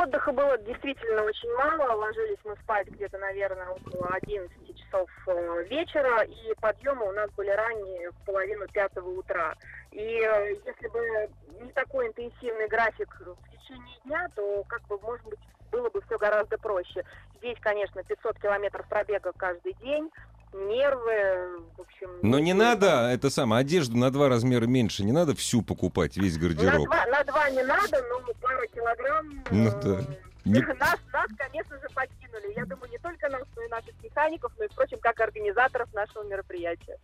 Отдыха 0.00 0.32
было 0.32 0.56
действительно 0.56 1.22
очень 1.24 1.52
мало. 1.56 1.92
Ложились 1.92 2.38
мы 2.44 2.56
спать 2.62 2.88
где-то, 2.88 3.18
наверное, 3.18 3.68
около 3.68 4.08
11 4.22 4.50
часов 4.78 5.10
э, 5.26 5.64
вечера, 5.68 6.22
и 6.22 6.54
подъемы 6.58 7.06
у 7.06 7.12
нас 7.12 7.30
были 7.32 7.50
ранние 7.50 8.10
в 8.10 8.24
половину 8.24 8.66
пятого 8.68 9.10
утра. 9.10 9.54
И 9.90 10.00
э, 10.00 10.54
если 10.64 10.88
бы 10.88 11.28
не 11.60 11.70
такой 11.72 12.08
интенсивный 12.08 12.66
график 12.68 13.14
в 13.20 13.50
течение 13.50 13.98
дня, 14.06 14.26
то, 14.34 14.64
как 14.68 14.80
бы, 14.86 14.98
может 15.00 15.26
быть, 15.26 15.40
было 15.70 15.90
бы 15.90 16.00
все 16.02 16.16
гораздо 16.16 16.56
проще. 16.56 17.04
Здесь, 17.36 17.58
конечно, 17.60 18.02
500 18.02 18.38
километров 18.38 18.88
пробега 18.88 19.32
каждый 19.36 19.74
день, 19.74 20.10
нервы, 20.52 21.60
в 21.76 21.80
общем... 21.80 22.08
Но 22.22 22.38
не 22.38 22.52
надо, 22.54 23.08
это 23.12 23.30
самое, 23.30 23.60
одежду 23.60 23.96
на 23.96 24.10
два 24.10 24.28
размера 24.28 24.66
меньше, 24.66 25.04
не 25.04 25.12
надо 25.12 25.34
всю 25.34 25.62
покупать, 25.62 26.16
весь 26.16 26.36
На 26.36 26.40
гардероб. 26.42 26.86
два, 26.86 27.06
на 27.06 27.24
два 27.24 27.50
не 27.50 27.62
надо, 27.62 28.02
но 28.08 28.20
пара 28.40 28.66
килограмм... 28.66 29.44
Ну 29.50 29.68
э, 29.70 29.80
да. 29.82 30.00
Не- 30.46 30.60
Нас, 30.60 30.96
нас, 31.12 31.26
конечно 31.36 31.76
же, 31.78 31.86
подкинули. 31.94 32.54
Я 32.56 32.64
думаю, 32.64 32.90
не 32.90 32.96
только 32.98 33.28
нас, 33.28 33.42
но 33.54 33.62
и 33.62 33.68
наших 33.68 33.92
механиков, 34.02 34.50
но 34.58 34.64
и, 34.64 34.68
впрочем, 34.68 34.98
как 35.00 35.20
организаторов 35.20 35.92
нашего 35.92 36.22
мероприятия. 36.24 36.96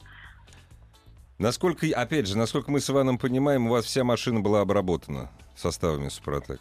Насколько, 1.39 1.87
опять 1.95 2.27
же, 2.27 2.39
насколько 2.39 2.71
мы 2.71 2.81
с 2.81 2.89
Иваном 2.89 3.19
понимаем, 3.19 3.67
у 3.67 3.71
вас 3.71 3.85
вся 3.85 4.05
машина 4.05 4.41
была 4.41 4.63
обработана 4.63 5.31
составами 5.55 6.09
Супротек. 6.09 6.61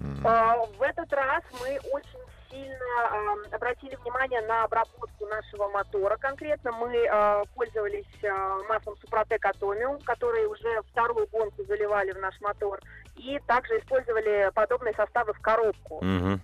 М. 0.00 0.20
А, 0.26 0.56
В 0.76 0.82
этот 0.82 1.12
раз 1.12 1.44
мы 1.60 1.78
очень 1.92 2.18
сильно 2.52 3.08
ам, 3.10 3.38
обратили 3.50 3.96
внимание 3.96 4.40
на 4.42 4.64
обработку 4.64 5.26
нашего 5.26 5.68
мотора 5.68 6.16
конкретно. 6.16 6.72
Мы 6.72 7.06
а, 7.06 7.44
пользовались 7.54 8.24
а, 8.24 8.58
маслом 8.68 8.96
Супротек 9.00 9.44
Атомиум, 9.44 9.98
который 10.02 10.46
уже 10.46 10.82
вторую 10.90 11.26
гонку 11.28 11.64
заливали 11.64 12.12
в 12.12 12.18
наш 12.18 12.38
мотор. 12.40 12.80
И 13.16 13.38
также 13.46 13.78
использовали 13.78 14.50
подобные 14.54 14.94
составы 14.94 15.32
в 15.32 15.40
коробку. 15.40 16.02
Мгм. 16.02 16.40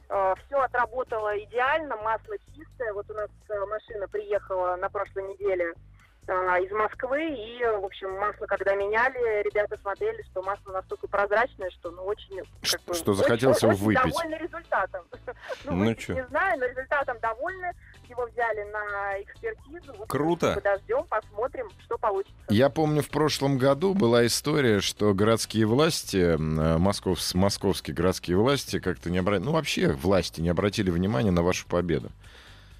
все 0.46 0.60
отработало 0.60 1.38
идеально, 1.44 1.96
масло 1.96 2.36
чистое. 2.54 2.92
Вот 2.92 3.10
у 3.10 3.14
нас 3.14 3.30
э, 3.48 3.64
машина 3.66 4.06
приехала 4.08 4.76
на 4.76 4.88
прошлой 4.90 5.24
неделе 5.32 5.72
э, 5.72 5.87
из 6.32 6.70
Москвы, 6.72 7.22
и, 7.30 7.62
в 7.64 7.84
общем, 7.84 8.10
масло, 8.18 8.46
когда 8.46 8.74
меняли, 8.74 9.42
ребята 9.44 9.78
смотрели, 9.80 10.22
что 10.30 10.42
масло 10.42 10.72
настолько 10.72 11.06
прозрачное, 11.08 11.70
что, 11.70 11.90
ну, 11.90 12.02
очень... 12.04 12.36
как 12.70 12.82
бы, 12.84 12.94
что 12.94 13.12
очень- 13.12 13.22
захотелось 13.22 13.62
его 13.62 13.72
очень 13.72 13.84
выпить. 13.84 14.02
довольны 14.02 14.34
результатом. 14.34 15.04
Ну, 15.64 15.72
Ну 15.72 15.94
чё. 15.94 16.14
не 16.14 16.24
знаю, 16.26 16.58
но 16.58 16.66
результатом 16.66 17.18
довольны. 17.20 17.72
Его 18.08 18.26
взяли 18.26 18.62
на 18.72 19.20
экспертизу. 19.22 19.92
Круто. 20.06 20.54
Подождем, 20.54 21.04
посмотрим, 21.04 21.68
что 21.84 21.98
получится. 21.98 22.34
Я 22.48 22.70
помню, 22.70 23.02
в 23.02 23.10
прошлом 23.10 23.58
году 23.58 23.92
была 23.94 24.24
история, 24.26 24.80
что 24.80 25.12
городские 25.12 25.66
власти, 25.66 26.16
м, 26.34 26.80
московс- 26.80 27.34
московские 27.34 27.94
городские 27.94 28.36
власти 28.38 28.80
как-то 28.80 29.10
не 29.10 29.18
обратили, 29.18 29.44
ну 29.46 29.52
вообще 29.52 29.88
власти 29.92 30.40
не 30.40 30.48
обратили 30.48 30.90
внимания 30.90 31.30
на 31.30 31.42
вашу 31.42 31.66
победу. 31.66 32.10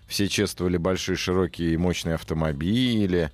Все 0.08 0.26
чествовали 0.28 0.78
большие, 0.78 1.16
широкие 1.16 1.74
и 1.74 1.76
мощные 1.76 2.14
автомобили, 2.14 3.30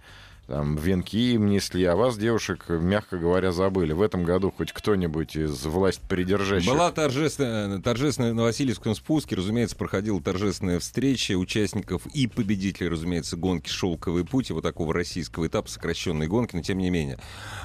там 0.47 0.77
венки 0.77 1.35
им 1.35 1.47
несли, 1.49 1.85
а 1.85 1.97
вас, 1.97 2.19
девушек, 2.19 2.67
мягко 2.69 3.17
говоря, 3.17 3.51
забыли. 3.51 3.93
В 3.93 4.03
этом 4.03 4.25
году 4.25 4.53
хоть 4.55 4.73
кто-нибудь 4.73 5.37
из 5.37 5.65
власть 5.65 6.03
придержащих... 6.03 6.71
Была 6.71 6.93
торжественная, 6.93 7.81
торжественная 7.81 8.35
на 8.35 8.43
Васильевском 8.43 8.95
спуске, 8.95 9.37
разумеется, 9.37 9.75
проходила 9.75 10.21
торжественная 10.21 10.81
встреча 10.81 11.33
участников 11.33 12.07
и 12.13 12.27
победителей, 12.27 12.91
разумеется, 12.91 13.37
гонки 13.37 13.71
«Шелковый 13.71 14.27
путь», 14.27 14.51
вот 14.51 14.63
такого 14.63 14.93
российского 14.93 15.47
этапа 15.47 15.71
сокращенной 15.71 16.27
гонки, 16.27 16.55
но 16.57 16.63
тем 16.63 16.77
не 16.79 16.91
менее. 16.91 17.19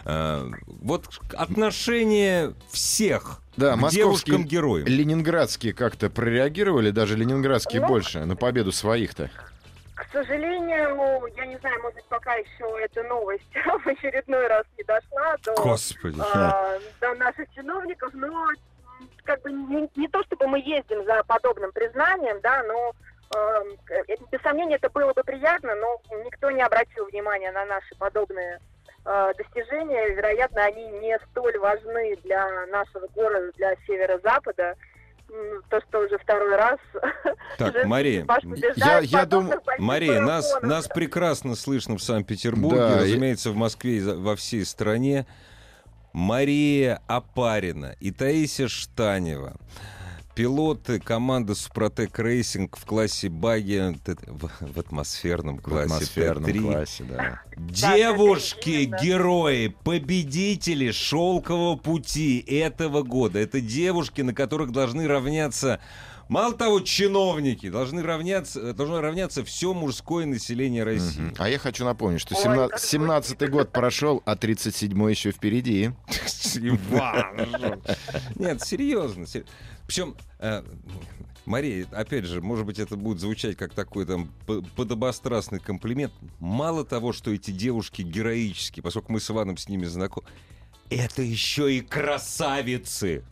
А, 0.06 0.50
вот 0.68 1.20
отношение 1.34 2.54
всех 2.72 3.42
Да, 3.60 3.74
к 3.74 3.76
московские, 3.76 4.04
девушкам-героям. 4.04 4.88
ленинградские 4.88 5.74
как-то 5.74 6.10
прореагировали, 6.10 6.92
даже 6.92 7.16
ленинградские 7.18 7.82
Ну, 7.82 7.88
больше, 7.88 8.26
на 8.26 8.36
победу 8.38 8.72
своих-то. 8.72 9.30
К 9.96 10.06
сожалению, 10.14 11.28
я 11.36 11.46
не 11.46 11.58
знаю, 11.58 11.82
может 11.82 11.96
быть, 11.96 12.06
пока 12.06 12.36
еще 12.36 12.66
эта 12.82 13.04
новость 13.04 13.44
в 13.84 13.88
очередной 13.88 14.48
раз 14.48 14.64
не 14.78 14.84
дошла 14.86 15.36
до, 15.44 15.56
Господи. 15.56 16.22
а, 16.34 16.80
до 17.02 17.14
наших 17.16 17.54
чиновников, 17.54 18.12
но 18.14 18.48
как 19.26 19.42
бы 19.42 19.52
не, 19.52 19.90
не 19.96 20.08
то, 20.08 20.24
чтобы 20.24 20.48
мы 20.48 20.60
ездим 20.60 21.04
за 21.06 21.22
подобным 21.26 21.72
признанием, 21.74 22.40
да, 22.42 22.64
но 22.64 22.94
эм, 23.36 23.68
э, 23.90 24.16
без 24.32 24.42
сомнения 24.42 24.76
это 24.76 24.90
было 24.90 25.14
бы 25.14 25.22
приятно, 25.24 25.76
но 25.76 26.02
никто 26.24 26.50
не 26.50 26.62
обратил 26.62 27.06
внимания 27.08 27.52
на 27.52 27.66
наши 27.66 27.94
подобные 27.98 28.56
э, 28.56 28.60
достижения. 29.04 30.16
Вероятно, 30.16 30.64
они 30.66 30.86
не 31.00 31.18
столь 31.32 31.58
важны 31.60 32.16
для 32.24 32.66
нашего 32.68 33.08
города, 33.16 33.52
для 33.58 33.76
северо-запада. 33.88 34.76
То, 35.70 35.80
что 35.88 36.00
уже 36.00 36.18
второй 36.18 36.56
раз 36.56 36.80
Так, 37.60 37.86
Мария, 37.86 38.26
я- 38.76 39.00
я 39.00 39.26
думаю- 39.28 39.62
Мария, 39.78 40.22
нас, 40.22 40.60
нас 40.64 40.88
прекрасно 40.88 41.54
слышно 41.56 41.98
в 41.98 42.02
Санкт-Петербурге, 42.02 42.80
Да, 42.80 42.96
и- 42.98 43.00
разумеется, 43.04 43.52
в 43.52 43.56
Москве 43.56 43.98
и 43.98 44.02
во 44.02 44.36
всей 44.36 44.66
стране. 44.66 45.28
Мария 46.14 47.02
Апарина 47.08 47.96
и 48.00 48.10
Таисия 48.12 48.68
Штанева, 48.68 49.54
пилоты 50.40 51.02
команды 51.02 51.54
Suprotec 51.54 52.18
Racing 52.18 52.78
в 52.78 52.86
классе 52.86 53.28
баги, 53.28 53.94
в, 54.26 54.50
в 54.62 54.80
атмосферном 54.80 55.58
В 55.58 55.62
классе 55.62 55.96
атмосферном 55.96 56.50
Т3. 56.50 56.62
классе, 56.62 57.04
да. 57.04 57.42
Девушки, 57.58 58.90
герои, 59.04 59.76
победители 59.84 60.92
шелкового 60.92 61.76
пути 61.76 62.40
этого 62.40 63.04
года. 63.04 63.38
Это 63.38 63.60
девушки, 63.60 64.22
на 64.22 64.34
которых 64.34 64.72
должны 64.72 65.10
равняться, 65.10 65.82
мало 66.30 66.54
того, 66.54 66.80
чиновники, 66.80 67.70
должны 67.70 68.02
равняться, 68.02 68.74
должно 68.74 69.02
равняться 69.02 69.44
все 69.44 69.74
мужское 69.74 70.26
население 70.26 70.84
России. 70.86 71.20
Мгм. 71.20 71.36
А 71.38 71.50
я 71.50 71.60
хочу 71.60 71.84
напомнить, 71.84 72.22
что 72.22 72.36
Ой, 72.36 72.42
17 72.42 72.72
как 72.72 72.80
17-й 72.80 73.48
год 73.50 73.72
прошел, 73.74 74.24
а 74.26 74.36
37-й 74.36 75.12
еще 75.12 75.32
впереди. 75.32 75.92
Иван, 76.56 77.82
Нет, 78.36 78.62
серьезно. 78.62 79.26
Причем, 79.86 80.16
э, 80.40 80.64
Мария, 81.46 81.88
опять 81.92 82.26
же, 82.26 82.42
может 82.42 82.66
быть, 82.66 82.80
это 82.80 82.96
будет 82.96 83.20
звучать 83.20 83.58
как 83.58 83.74
такой 83.74 84.06
там 84.06 84.32
подобострастный 84.76 85.60
комплимент. 85.60 86.14
Мало 86.40 86.86
того, 86.86 87.12
что 87.12 87.34
эти 87.34 87.52
девушки 87.52 88.04
героические, 88.04 88.84
поскольку 88.84 89.12
мы 89.12 89.20
с 89.20 89.30
Иваном 89.32 89.58
с 89.58 89.68
ними 89.68 89.86
знакомы, 89.86 90.28
это 90.90 91.22
еще 91.22 91.74
и 91.74 91.82
красавицы. 91.82 93.24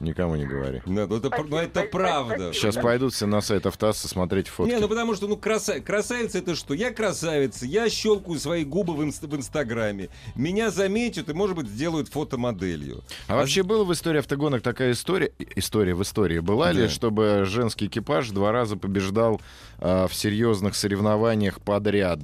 Никому 0.00 0.36
не 0.36 0.44
говори. 0.44 0.82
Ну, 0.86 1.06
ну, 1.06 1.16
это, 1.16 1.30
пр- 1.30 1.46
ну, 1.48 1.56
это 1.56 1.70
Спасибо, 1.80 1.90
правда. 1.92 2.34
спасибо. 2.34 2.52
Сейчас 2.54 2.76
пойдут 2.76 3.14
все 3.14 3.26
на 3.26 3.40
сайт 3.40 3.66
Автаса 3.66 4.08
смотреть 4.08 4.48
фотки. 4.48 4.72
Не, 4.72 4.78
ну 4.80 4.88
потому 4.88 5.14
что, 5.14 5.26
ну, 5.28 5.36
краса... 5.36 5.80
красавица 5.80 6.38
это 6.38 6.54
что? 6.54 6.74
Я 6.74 6.92
красавица, 6.92 7.66
я 7.66 7.88
щелкаю 7.88 8.38
свои 8.38 8.64
губы 8.64 8.94
в, 8.94 9.00
инст- 9.02 9.26
в 9.26 9.34
Инстаграме. 9.36 10.08
Меня 10.34 10.70
заметят 10.70 11.28
и, 11.28 11.32
может 11.32 11.56
быть, 11.56 11.68
сделают 11.68 12.08
фотомоделью. 12.08 13.02
А 13.28 13.36
вообще 13.36 13.62
была 13.62 13.84
в 13.84 13.92
истории 13.92 14.18
автогонок 14.18 14.62
такая 14.62 14.92
история, 14.92 15.32
история 15.56 15.94
в 15.94 16.02
истории 16.02 16.38
была 16.40 16.72
ли, 16.72 16.82
Да. 16.82 16.88
чтобы 16.88 17.42
женский 17.46 17.86
экипаж 17.86 18.30
два 18.30 18.52
раза 18.52 18.76
побеждал 18.76 19.40
а, 19.78 20.06
в 20.08 20.14
серьезных 20.14 20.74
соревнованиях 20.76 21.60
подряд? 21.60 22.20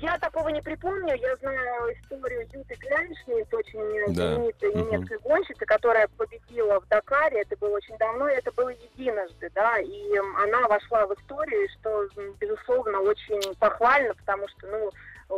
Я 0.00 0.16
такого 0.18 0.48
не 0.50 0.62
припомню. 0.62 1.14
Я 1.16 1.34
знаю 1.36 1.92
историю 1.94 2.46
Юты 2.52 2.76
Кляншниц, 2.76 3.46
очень 3.52 4.14
Да. 4.14 4.34
знаменитой 4.34 4.70
Мгм. 4.70 4.78
немецкой 4.92 5.18
гонщицы, 5.18 5.66
которая 5.66 6.06
победила 6.16 6.80
в 6.80 6.86
Дакаре. 6.88 7.40
Это 7.42 7.56
было 7.56 7.76
очень 7.76 7.96
давно, 7.98 8.28
и 8.28 8.34
это 8.34 8.52
было 8.52 8.68
единожды, 8.68 9.50
да. 9.54 9.78
И 9.78 10.16
она 10.16 10.68
вошла 10.68 11.06
в 11.06 11.14
историю, 11.14 11.68
что, 11.80 12.06
безусловно, 12.40 13.00
очень 13.00 13.54
похвально, 13.56 14.14
потому 14.14 14.46
что, 14.48 14.66
ну, 14.68 14.90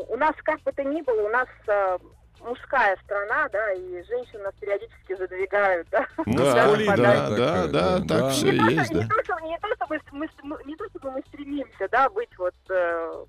у 0.09 0.17
нас 0.17 0.35
как 0.45 0.61
бы 0.61 0.73
то 0.73 0.85
ни 0.85 1.01
было, 1.03 1.23
у 1.23 1.31
нас 1.31 1.49
э, 1.67 1.99
мужская 2.41 2.97
страна, 3.05 3.49
да, 3.49 3.73
и 3.73 4.03
женщины 4.05 4.43
нас 4.43 4.55
периодически 4.61 5.17
задвигают, 5.17 5.89
да. 5.91 6.07
Да, 6.19 6.23
Мускулина 6.27 6.97
да, 6.97 7.29
такая, 7.31 7.37
да, 7.39 7.67
да, 7.69 7.99
так 7.99 8.07
да. 8.07 8.31
все 8.31 8.51
Не 8.53 8.59
то, 8.59 8.65
есть, 8.67 8.85
что- 8.87 8.95
да. 8.95 9.01
не 9.03 9.09
то, 9.09 9.25
что- 9.25 9.41
не 9.41 9.59
то, 9.59 9.69
чтобы 9.75 10.01
мы, 10.13 10.29
мы- 10.43 10.65
не 10.65 10.77
то, 10.77 10.89
чтобы 10.91 11.11
мы 11.13 11.23
стремимся, 11.29 11.89
да, 11.91 12.09
быть 12.11 12.37
вот 12.39 12.55
э, 12.69 13.25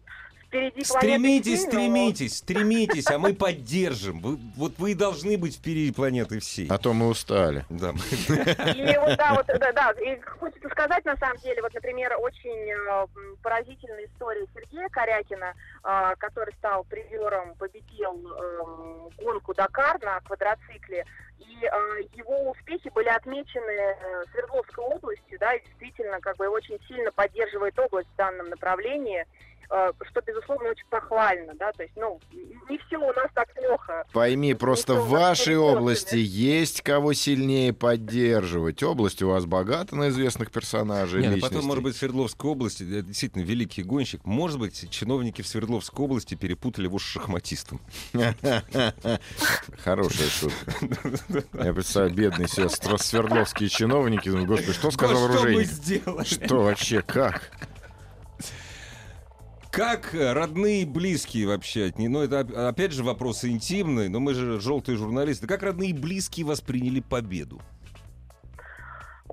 впереди 0.51 0.83
Стремитесь, 0.83 1.59
всей, 1.59 1.65
но- 1.65 1.71
стремитесь, 1.71 2.37
стремитесь, 2.39 3.07
а 3.09 3.17
мы 3.17 3.33
поддержим. 3.33 4.19
Вы- 4.19 4.37
вот 4.57 4.73
вы 4.77 4.91
и 4.91 4.95
должны 4.95 5.37
быть 5.37 5.55
впереди 5.55 5.93
планеты 5.93 6.39
всей. 6.39 6.67
А 6.69 6.77
то 6.77 6.91
мы 6.93 7.07
устали. 7.07 7.65
Да. 7.69 7.91
И 7.91 8.97
вот, 8.97 9.15
да, 9.17 9.33
вот, 9.33 9.45
да, 9.47 9.71
да, 9.71 9.91
и 9.91 10.19
хочется 10.21 10.67
сказать, 10.69 11.05
на 11.05 11.15
самом 11.17 11.37
деле, 11.37 11.61
вот, 11.61 11.73
например, 11.73 12.15
очень 12.19 12.69
э, 12.69 13.07
поразительная 13.41 14.05
история 14.05 14.45
Сергея 14.53 14.89
Корякина, 14.89 15.53
э, 15.83 16.15
который 16.17 16.53
стал 16.55 16.83
призером, 16.83 17.55
победил 17.55 18.13
э, 18.13 19.23
гонку 19.23 19.53
Дакар 19.53 19.99
на 20.01 20.19
квадроцикле, 20.21 21.05
и 21.39 21.65
э, 21.65 22.01
его 22.15 22.51
успехи 22.51 22.89
были 22.89 23.07
отмечены 23.07 23.71
э, 23.71 24.23
Свердловской 24.31 24.83
областью, 24.83 25.39
да, 25.39 25.53
и 25.53 25.63
действительно, 25.65 26.19
как 26.19 26.35
бы, 26.37 26.47
очень 26.49 26.77
сильно 26.87 27.11
поддерживает 27.11 27.77
область 27.79 28.09
в 28.13 28.15
данном 28.17 28.49
направлении, 28.49 29.25
что, 30.10 30.21
безусловно, 30.27 30.69
очень 30.69 30.86
похвально, 30.89 31.53
да, 31.55 31.71
то 31.71 31.84
есть, 31.84 31.95
ну, 31.95 32.19
не 32.69 32.77
все 32.77 32.97
у 32.97 33.13
нас 33.13 33.27
так 33.34 33.47
плохо. 33.53 34.03
Пойми, 34.12 34.53
просто 34.53 34.95
в 34.95 35.07
вашей 35.10 35.55
области 35.57 36.15
есть 36.17 36.81
кого 36.81 37.13
сильнее 37.13 37.71
поддерживать. 37.73 38.84
Область 38.84 39.21
у 39.21 39.29
вас 39.29 39.45
богата 39.45 39.95
на 39.95 40.10
известных 40.10 40.51
персонажей, 40.51 41.21
Не, 41.21 41.27
ну 41.29 41.36
личностей. 41.36 41.55
потом, 41.55 41.67
может 41.67 41.84
быть, 41.84 41.95
в 41.95 41.99
Свердловской 41.99 42.51
области, 42.51 42.84
это 42.84 43.01
действительно 43.03 43.43
великий 43.43 43.84
гонщик, 43.84 44.25
может 44.25 44.60
быть, 44.60 44.89
чиновники 44.89 45.41
в 45.41 45.47
Свердловской 45.47 46.03
области 46.05 46.36
перепутали 46.36 46.86
его 46.88 46.99
с 46.99 47.03
шахматистом. 47.03 47.79
Хорошая 49.84 50.27
шутка. 50.29 50.75
Я 51.53 51.73
представляю, 51.73 52.13
бедные 52.13 52.47
стро- 52.47 52.97
свердловские 52.97 53.69
чиновники. 53.69 54.29
думают, 54.29 54.47
Господи, 54.49 54.73
что 54.73 54.91
сказал 54.91 55.25
оружейник? 55.25 55.69
Что 56.25 56.63
вообще, 56.63 57.01
как? 57.01 57.51
Как 59.82 60.13
э, 60.13 60.34
родные 60.34 60.84
и 60.84 60.86
близкие 60.86 61.48
вообще 61.48 61.86
от 61.86 61.98
них? 61.98 62.12
Ну, 62.12 62.22
это 62.22 62.41
оп- 62.41 62.56
опять 62.56 62.91
же 62.91 63.04
вопрос 63.04 63.44
интимный, 63.44 64.10
но 64.10 64.20
мы 64.20 64.36
же 64.36 64.60
желтые 64.60 64.96
журналисты. 64.96 65.48
Как 65.48 65.63
родные 65.63 65.89
и 65.89 65.94
близкие 65.94 66.46
восприняли 66.46 67.00
победу? 67.00 67.60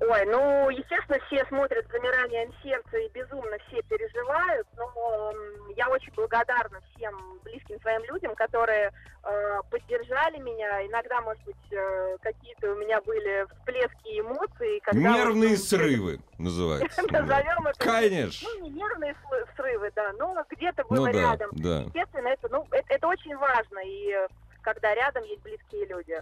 Ой, 0.01 0.25
ну, 0.27 0.69
естественно, 0.69 1.19
все 1.27 1.43
смотрят 1.47 1.85
с 1.85 1.91
замиранием 1.91 2.53
сердца 2.63 2.97
и 2.97 3.09
безумно 3.09 3.57
все 3.67 3.81
переживают, 3.83 4.65
но 4.77 5.33
я 5.75 5.89
очень 5.89 6.13
благодарна 6.13 6.79
всем 6.95 7.39
близким 7.43 7.81
своим 7.81 8.03
людям, 8.05 8.33
которые 8.35 8.93
э, 9.23 9.59
поддержали 9.69 10.37
меня. 10.37 10.85
Иногда, 10.87 11.19
может 11.19 11.43
быть, 11.43 11.71
э, 11.71 12.17
какие-то 12.21 12.71
у 12.71 12.75
меня 12.75 13.01
были 13.01 13.45
всплески 13.51 14.21
эмоций. 14.21 14.79
Когда 14.85 15.15
Нервные 15.15 15.49
вот, 15.49 15.57
ну, 15.59 15.65
срывы 15.65 16.19
называется. 16.37 17.01
Да. 17.09 17.19
Назовем 17.21 17.67
это. 17.67 17.79
Конечно. 17.79 18.47
Ну, 18.53 18.63
не 18.63 18.69
нервные 18.69 19.15
срывы, 19.57 19.91
да, 19.95 20.13
но 20.13 20.45
где-то 20.49 20.85
Ну 20.89 20.95
было 20.95 21.11
да, 21.11 21.19
рядом. 21.19 21.49
да. 21.51 21.79
Естественно, 21.81 22.27
это, 22.29 22.47
ну, 22.49 22.65
это, 22.71 22.93
это 22.93 23.07
очень 23.07 23.35
важно, 23.35 23.79
и 23.85 24.15
когда 24.61 24.95
рядом 24.95 25.25
есть 25.25 25.41
близкие 25.41 25.87
люди. 25.87 26.21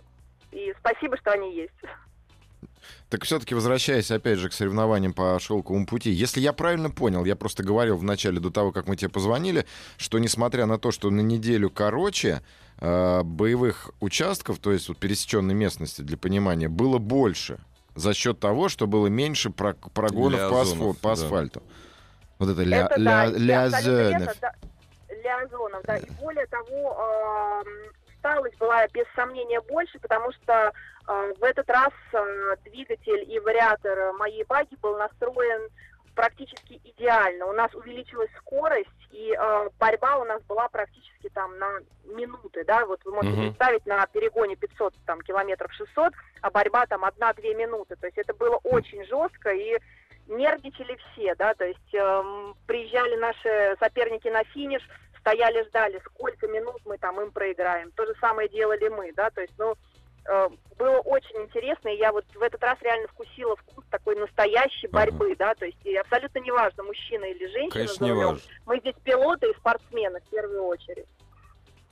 И 0.51 0.73
спасибо, 0.79 1.15
что 1.17 1.31
они 1.31 1.53
есть. 1.53 1.73
Так 3.09 3.23
все-таки 3.23 3.55
возвращаясь 3.55 4.11
опять 4.11 4.37
же 4.39 4.49
к 4.49 4.53
соревнованиям 4.53 5.13
по 5.13 5.39
шелковому 5.39 5.85
пути, 5.85 6.09
если 6.11 6.41
я 6.41 6.51
правильно 6.53 6.89
понял, 6.89 7.23
я 7.25 7.35
просто 7.35 7.63
говорил 7.63 7.97
в 7.97 8.03
начале 8.03 8.39
до 8.39 8.51
того, 8.51 8.71
как 8.71 8.87
мы 8.87 8.95
тебе 8.97 9.09
позвонили, 9.09 9.65
что 9.97 10.19
несмотря 10.19 10.65
на 10.65 10.77
то, 10.77 10.91
что 10.91 11.09
на 11.09 11.21
неделю 11.21 11.69
короче 11.69 12.41
э, 12.79 13.21
боевых 13.23 13.91
участков, 14.01 14.59
то 14.59 14.71
есть 14.71 14.89
вот 14.89 14.97
пересеченной 14.97 15.53
местности 15.53 16.01
для 16.01 16.17
понимания, 16.17 16.67
было 16.67 16.97
больше 16.97 17.59
за 17.95 18.13
счет 18.13 18.39
того, 18.39 18.69
что 18.69 18.87
было 18.87 19.07
меньше 19.07 19.49
про- 19.49 19.73
прогонов 19.73 20.49
по, 20.49 20.61
озонов, 20.61 20.95
асфо- 20.97 20.99
по 21.01 21.07
да. 21.07 21.13
асфальту. 21.13 21.63
Вот 22.39 22.49
это 22.49 22.63
ля, 22.63 22.85
Это 22.85 22.99
ля, 22.99 23.31
да, 23.31 23.39
да, 23.39 23.63
абсолютно 23.65 23.91
лязенов. 23.91 24.19
верно, 24.19 24.33
да. 24.41 24.53
Лязонов, 25.45 25.81
да. 25.85 25.97
И 25.97 26.09
более 26.21 26.45
того, 26.47 27.63
эм, 27.65 27.91
усталость 28.27 28.57
была 28.57 28.87
без 28.87 29.05
сомнения 29.15 29.61
больше, 29.61 29.99
потому 29.99 30.31
что 30.33 30.71
э, 31.07 31.33
в 31.39 31.43
этот 31.43 31.69
раз 31.69 31.91
э, 32.13 32.55
двигатель 32.65 33.31
и 33.31 33.39
вариатор 33.39 34.13
моей 34.13 34.43
баги 34.43 34.75
был 34.81 34.97
настроен 34.97 35.69
практически 36.15 36.81
идеально. 36.83 37.45
У 37.45 37.53
нас 37.53 37.73
увеличилась 37.75 38.29
скорость, 38.39 38.89
и 39.11 39.35
э, 39.37 39.69
борьба 39.79 40.17
у 40.17 40.23
нас 40.25 40.41
была 40.43 40.67
практически 40.67 41.29
там 41.29 41.57
на 41.59 41.79
минуты, 42.05 42.63
да, 42.65 42.85
вот 42.85 42.99
вы 43.05 43.11
можете 43.13 43.35
Мгм. 43.35 43.47
представить 43.49 43.85
на 43.85 44.05
перегоне 44.07 44.55
500 44.55 44.93
там 45.05 45.21
километров 45.21 45.71
600, 45.73 46.13
а 46.41 46.49
борьба 46.49 46.85
там 46.87 47.05
1-2 47.05 47.53
минуты, 47.53 47.95
то 47.95 48.07
есть 48.07 48.17
это 48.17 48.33
было 48.33 48.55
очень 48.63 49.05
жестко, 49.05 49.51
и 49.51 49.77
нервничали 50.27 50.97
все, 51.11 51.35
да, 51.35 51.53
то 51.53 51.65
есть 51.65 51.93
эм, 51.93 52.55
приезжали 52.65 53.15
наши 53.15 53.77
соперники 53.79 54.27
на 54.27 54.43
финиш, 54.45 54.81
стояли, 55.27 55.63
ждали, 55.67 56.01
сколько 56.05 56.47
минут 56.47 56.77
мы 56.85 56.97
там 56.97 57.19
им 57.21 57.31
проиграем. 57.31 57.91
То 57.91 58.05
же 58.05 58.13
самое 58.21 58.47
делали 58.49 58.87
мы, 58.87 59.11
да, 59.13 59.29
то 59.29 59.41
есть, 59.41 59.53
ну, 59.57 59.75
э, 60.25 60.47
было 60.77 60.99
очень 60.99 61.41
интересно, 61.41 61.89
и 61.89 61.97
я 61.97 62.11
вот 62.11 62.25
в 62.33 62.41
этот 62.41 62.63
раз 62.63 62.77
реально 62.81 63.07
вкусила 63.09 63.55
вкус 63.57 63.83
такой 63.89 64.15
настоящей 64.15 64.87
Ага. 64.87 64.93
борьбы, 65.05 65.35
да, 65.37 65.53
то 65.55 65.65
есть 65.65 65.77
и 65.83 65.95
абсолютно 65.95 66.39
неважно, 66.39 66.83
мужчина 66.83 67.25
или 67.25 67.45
женщина. 67.47 67.71
Конечно, 67.71 67.95
за 67.95 68.05
не 68.05 68.11
рулем. 68.11 68.27
важно. 68.27 68.41
Мы 68.65 68.79
здесь 68.79 68.95
пилоты 69.03 69.49
и 69.49 69.57
спортсмены 69.57 70.19
в 70.21 70.29
первую 70.29 70.63
очередь. 70.63 71.07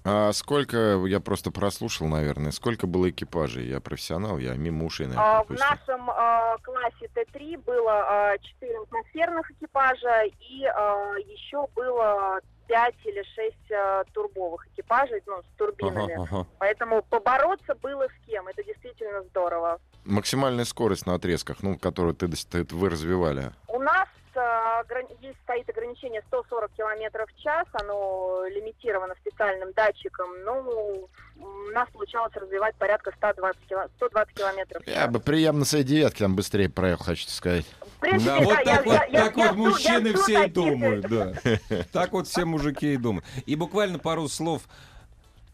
А 0.07 0.31
сколько, 0.33 1.03
я 1.07 1.19
просто 1.19 1.49
прослушал, 1.49 2.05
наверное, 2.07 2.51
сколько 2.51 2.85
было 2.85 3.09
экипажей? 3.09 3.65
Я 3.65 3.79
профессионал, 3.81 4.37
я 4.37 4.53
мимо 4.53 4.85
ушей, 4.85 5.07
наверное, 5.07 5.39
А, 5.39 5.43
В 5.43 5.47
пропустил. 5.47 5.67
нашем 5.67 6.09
а, 6.11 6.57
классе 6.59 7.09
Т3 7.15 7.57
было 7.65 8.35
4 8.39 8.77
атмосферных 8.83 9.49
экипажа 9.51 10.25
и 10.25 10.63
а, 10.65 11.15
еще 11.25 11.65
было 11.73 12.39
5 12.67 12.95
или 13.05 13.23
6 13.23 14.11
турбовых 14.13 14.67
экипажей, 14.67 15.21
ну, 15.25 15.41
с 15.41 15.57
турбинами. 15.57 16.13
Ага, 16.15 16.23
ага. 16.31 16.47
Поэтому 16.59 17.01
побороться 17.03 17.75
было 17.75 18.05
с 18.07 18.25
кем. 18.27 18.47
Это 18.47 18.63
действительно 18.63 19.21
здорово. 19.23 19.79
Максимальная 20.03 20.65
скорость 20.65 21.05
на 21.05 21.15
отрезках, 21.15 21.57
ну, 21.61 21.77
которую 21.77 22.13
ты, 22.15 22.27
ты- 22.27 22.75
вы 22.75 22.89
развивали. 22.89 23.51
У 23.67 23.79
нас 23.79 24.07
ограни- 24.35 25.15
есть 25.21 25.39
стоит 25.43 25.69
ограничение 25.69 26.21
140 26.27 26.69
километров 26.73 27.29
в 27.31 27.41
час, 27.41 27.65
оно 27.71 28.45
лимитировано 28.47 29.15
специальным 29.21 29.71
датчиком. 29.73 30.27
Ну, 30.43 31.07
у 31.37 31.47
нас 31.71 31.87
получалось 31.91 32.33
развивать 32.35 32.75
порядка 32.75 33.11
120, 33.15 33.61
кило- 33.69 33.87
120 33.95 34.33
километров 34.35 34.81
в 34.83 34.85
час. 34.85 34.93
Я 34.95 35.07
бы 35.07 35.19
приемно 35.21 35.63
с 35.63 35.81
девятки 35.83 36.19
там 36.19 36.35
быстрее 36.35 36.69
проехал, 36.69 37.05
хочу 37.05 37.27
сказать. 37.29 37.65
Принципе, 38.05 38.29
Да, 38.31 38.39
вот 38.39 38.49
да, 38.49 38.55
так 38.55 38.65
я- 38.65 38.83
вот, 38.83 38.93
я- 38.93 39.05
я- 39.05 39.23
так 39.25 39.37
я 39.37 39.43
вот 39.47 39.51
я 39.51 39.53
мужчины 39.53 40.09
жду 40.11 40.21
все 40.21 40.45
и 40.45 40.49
думают, 40.49 41.07
да. 41.09 41.33
Так 41.91 42.11
вот 42.11 42.27
все 42.27 42.45
мужики 42.45 42.93
и 42.93 42.97
думают. 42.97 43.25
И 43.47 43.55
буквально 43.55 43.97
пару 43.97 44.27
слов 44.27 44.61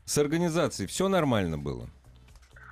с 0.03 0.17
организацией. 0.17 0.87
Все 0.89 1.07
нормально 1.07 1.57
было? 1.57 1.87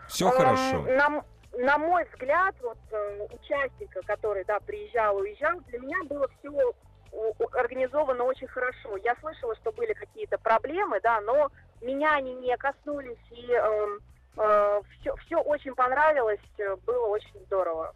Все 0.09 0.27
Эм, 0.27 0.33
хорошо? 0.33 1.23
На, 1.57 1.77
мой 1.77 2.05
взгляд, 2.11 2.55
вот 2.61 2.77
э, 2.91 3.27
участника, 3.31 4.01
который, 4.01 4.43
да, 4.43 4.59
приезжал, 4.59 5.15
уезжал, 5.15 5.61
для 5.69 5.79
меня 5.79 6.03
было 6.09 6.27
все 6.39 6.73
организовано 7.53 8.25
очень 8.25 8.47
хорошо. 8.47 8.97
Я 8.97 9.15
слышала, 9.21 9.55
что 9.55 9.71
были 9.71 9.93
какие-то 9.93 10.37
проблемы, 10.39 10.99
да, 11.01 11.21
но 11.21 11.49
меня 11.81 12.15
они 12.15 12.33
не 12.35 12.55
коснулись, 12.57 13.17
и 13.31 13.45
все, 14.99 15.15
все 15.25 15.37
очень 15.37 15.73
понравилось, 15.73 16.39
э, 16.57 16.75
было 16.85 17.07
очень 17.07 17.39
здорово. 17.45 17.93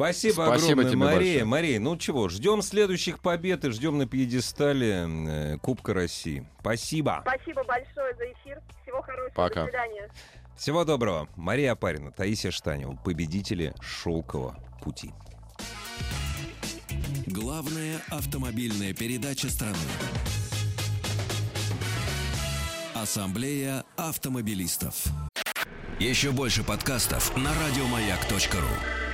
Спасибо, 0.00 0.32
Спасибо 0.46 0.54
огромное, 0.54 0.84
тебе 0.86 0.96
Мария. 0.96 1.18
большое. 1.18 1.44
Мария, 1.44 1.80
ну 1.80 1.96
чего, 1.98 2.28
ждем 2.30 2.62
следующих 2.62 3.20
побед 3.20 3.66
и 3.66 3.70
ждем 3.70 3.98
на 3.98 4.06
пьедестале 4.06 5.06
э, 5.06 5.58
Кубка 5.58 5.92
России. 5.92 6.48
Спасибо. 6.60 7.22
Спасибо 7.22 7.62
большое 7.64 8.14
за 8.16 8.32
эфир. 8.32 8.62
Всего 8.82 9.02
хорошего. 9.02 9.34
Пока. 9.34 9.60
До 9.60 9.66
свидания. 9.66 10.10
Всего 10.56 10.84
доброго. 10.84 11.28
Мария 11.36 11.72
Апарина, 11.72 12.12
Таисия 12.12 12.50
Штанева, 12.50 12.96
победители 13.04 13.74
«Шелкового 13.82 14.56
пути». 14.82 15.12
Главная 17.26 18.00
автомобильная 18.08 18.94
передача 18.94 19.50
страны. 19.50 19.76
Ассамблея 22.94 23.84
автомобилистов. 23.98 25.04
Еще 25.98 26.30
больше 26.30 26.64
подкастов 26.64 27.36
на 27.36 27.50
радиомаяк.ру. 27.52 29.09